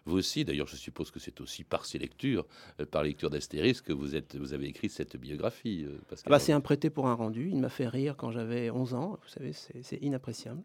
Vous 0.06 0.18
aussi, 0.18 0.44
d'ailleurs, 0.46 0.68
je 0.68 0.76
suppose 0.76 1.12
que 1.12 1.20
c'est 1.20 1.42
aussi 1.42 1.64
par 1.64 1.86
ces 1.86 1.98
lectures, 2.00 2.46
euh, 2.80 2.86
par 2.86 3.04
lecture 3.04 3.30
d'Astérix, 3.30 3.82
que 3.82 3.94
vous, 3.94 4.16
êtes, 4.16 4.36
vous 4.36 4.54
avez 4.54 4.68
écrit 4.68 4.90
cette 4.90 5.16
biographie. 5.18 5.86
euh, 5.88 6.00
Pascal 6.10 6.24
Ah 6.26 6.30
bah, 6.32 6.40
c'est 6.40 6.54
un 6.54 6.62
prêté 6.62 6.90
pour 6.90 7.08
un 7.08 7.14
rendu, 7.14 7.50
il 7.52 7.58
m'a 7.60 7.70
fait 7.70 7.88
rire 7.88 8.16
quand 8.18 8.32
j'avais 8.32 8.70
11 8.72 8.94
ans, 8.96 9.20
vous 9.22 9.30
savez, 9.30 9.54
c'est 9.54 9.82
c'est 9.84 9.98
inappréciable. 10.02 10.62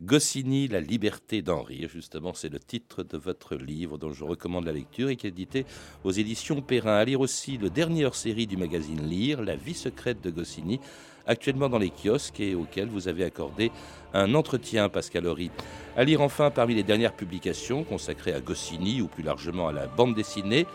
Goscinny, 0.00 0.66
La 0.68 0.80
liberté 0.80 1.42
d'en 1.42 1.62
rire, 1.62 1.88
justement, 1.88 2.34
c'est 2.34 2.48
le 2.48 2.58
titre 2.58 3.02
de 3.04 3.16
votre 3.16 3.54
livre 3.54 3.98
dont 3.98 4.12
je 4.12 4.24
recommande 4.24 4.64
la 4.64 4.72
lecture 4.72 5.08
et 5.10 5.16
qui 5.16 5.26
est 5.26 5.30
édité 5.30 5.64
aux 6.02 6.10
éditions 6.10 6.60
Perrin. 6.60 6.96
À 6.96 7.04
lire 7.04 7.20
aussi 7.20 7.56
le 7.58 7.70
dernier 7.70 8.04
hors-série 8.04 8.46
du 8.46 8.56
magazine 8.56 9.02
Lire, 9.06 9.42
La 9.42 9.54
vie 9.56 9.74
secrète 9.74 10.20
de 10.20 10.30
Goscinny, 10.30 10.80
actuellement 11.26 11.68
dans 11.68 11.78
les 11.78 11.90
kiosques 11.90 12.40
et 12.40 12.54
auquel 12.54 12.88
vous 12.88 13.08
avez 13.08 13.24
accordé 13.24 13.70
un 14.14 14.34
entretien, 14.34 14.88
Pascal 14.88 15.26
Horry. 15.26 15.50
À 15.96 16.04
lire 16.04 16.20
enfin 16.20 16.50
parmi 16.50 16.74
les 16.74 16.82
dernières 16.82 17.14
publications 17.14 17.84
consacrées 17.84 18.32
à 18.32 18.40
Goscinny 18.40 19.00
ou 19.00 19.06
plus 19.06 19.22
largement 19.22 19.68
à 19.68 19.72
la 19.72 19.86
bande 19.86 20.14
dessinée, 20.14 20.66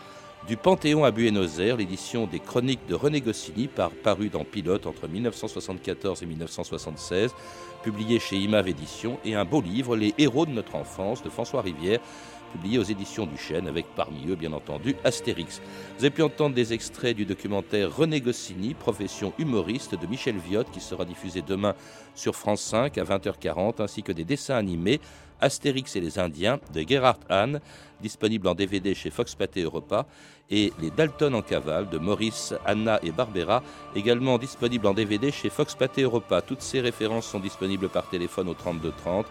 du 0.46 0.56
Panthéon 0.56 1.04
à 1.04 1.10
Buenos 1.10 1.58
Aires, 1.58 1.76
l'édition 1.76 2.26
des 2.26 2.38
chroniques 2.38 2.86
de 2.88 2.94
René 2.94 3.20
Goscinny, 3.20 3.66
par, 3.66 3.90
dans 4.32 4.44
Pilote 4.44 4.86
entre 4.86 5.08
1974 5.08 6.22
et 6.22 6.26
1976, 6.26 7.34
publié 7.82 8.18
chez 8.18 8.36
Imave 8.36 8.68
Éditions, 8.68 9.18
et 9.24 9.34
un 9.34 9.44
beau 9.44 9.60
livre, 9.60 9.96
Les 9.96 10.14
héros 10.16 10.46
de 10.46 10.52
notre 10.52 10.76
enfance, 10.76 11.22
de 11.22 11.28
François 11.28 11.60
Rivière, 11.60 12.00
publié 12.48 12.78
aux 12.78 12.82
éditions 12.82 13.26
du 13.26 13.36
Chêne, 13.36 13.68
avec 13.68 13.86
parmi 13.94 14.26
eux, 14.28 14.34
bien 14.34 14.52
entendu, 14.52 14.96
Astérix. 15.04 15.60
Vous 15.96 16.04
avez 16.04 16.10
pu 16.10 16.22
entendre 16.22 16.54
des 16.54 16.72
extraits 16.72 17.16
du 17.16 17.24
documentaire 17.24 17.94
René 17.94 18.20
Goscinny, 18.20 18.74
profession 18.74 19.32
humoriste 19.38 19.94
de 19.94 20.06
Michel 20.06 20.36
Viotte, 20.38 20.70
qui 20.70 20.80
sera 20.80 21.04
diffusé 21.04 21.42
demain 21.42 21.74
sur 22.14 22.34
France 22.34 22.62
5 22.62 22.98
à 22.98 23.04
20h40, 23.04 23.82
ainsi 23.82 24.02
que 24.02 24.12
des 24.12 24.24
dessins 24.24 24.56
animés 24.56 25.00
Astérix 25.40 25.94
et 25.96 26.00
les 26.00 26.18
Indiens 26.18 26.58
de 26.72 26.82
Gerhard 26.86 27.20
Hahn, 27.28 27.60
disponible 28.00 28.48
en 28.48 28.54
DVD 28.54 28.94
chez 28.94 29.10
Fox 29.10 29.34
Pathé 29.34 29.62
Europa, 29.62 30.06
et 30.50 30.72
Les 30.80 30.90
Dalton 30.90 31.34
en 31.34 31.42
cavale 31.42 31.88
de 31.90 31.98
Maurice, 31.98 32.54
Anna 32.64 32.98
et 33.02 33.10
Barbera, 33.10 33.62
également 33.94 34.38
disponible 34.38 34.86
en 34.86 34.94
DVD 34.94 35.30
chez 35.30 35.50
Fox 35.50 35.74
Pathé 35.74 36.02
Europa. 36.02 36.40
Toutes 36.40 36.62
ces 36.62 36.80
références 36.80 37.26
sont 37.26 37.40
disponibles 37.40 37.88
par 37.88 38.08
téléphone 38.08 38.48
au 38.48 38.54
32 38.54 38.92
30. 38.96 39.26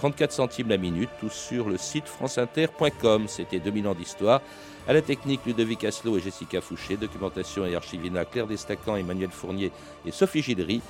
34 0.00 0.32
centimes 0.32 0.68
la 0.70 0.78
minute, 0.78 1.10
tout 1.20 1.28
sur 1.28 1.68
le 1.68 1.76
site 1.76 2.06
franceinter.com. 2.06 3.28
C'était 3.28 3.58
2000 3.58 3.86
ans 3.86 3.94
d'histoire. 3.94 4.40
À 4.88 4.94
la 4.94 5.02
technique, 5.02 5.42
Ludovic 5.44 5.84
Asselot 5.84 6.16
et 6.16 6.22
Jessica 6.22 6.62
Fouché. 6.62 6.96
Documentation 6.96 7.66
et 7.66 7.74
archivina, 7.74 8.24
Claire 8.24 8.46
Destacan, 8.46 8.96
Emmanuel 8.96 9.28
Fournier 9.30 9.70
et 10.06 10.10
Sophie 10.10 10.40
Gildery. 10.40 10.80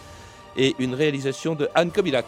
Et 0.57 0.77
une 0.79 0.95
réalisation 0.95 1.57
de 1.57 1.69
Anne 1.75 1.91
Kobilac. 1.91 2.25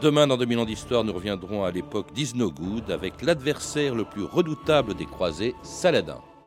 Demain, 0.00 0.26
dans 0.26 0.38
2000 0.38 0.58
ans 0.60 0.64
d'histoire, 0.64 1.04
nous 1.04 1.12
reviendrons 1.12 1.62
à 1.62 1.70
l'époque 1.70 2.12
d'Isnogoud 2.14 2.90
avec 2.90 3.20
l'adversaire 3.20 3.94
le 3.94 4.04
plus 4.04 4.24
redoutable 4.24 4.94
des 4.94 5.04
croisés, 5.04 5.54
Saladin. 5.62 6.22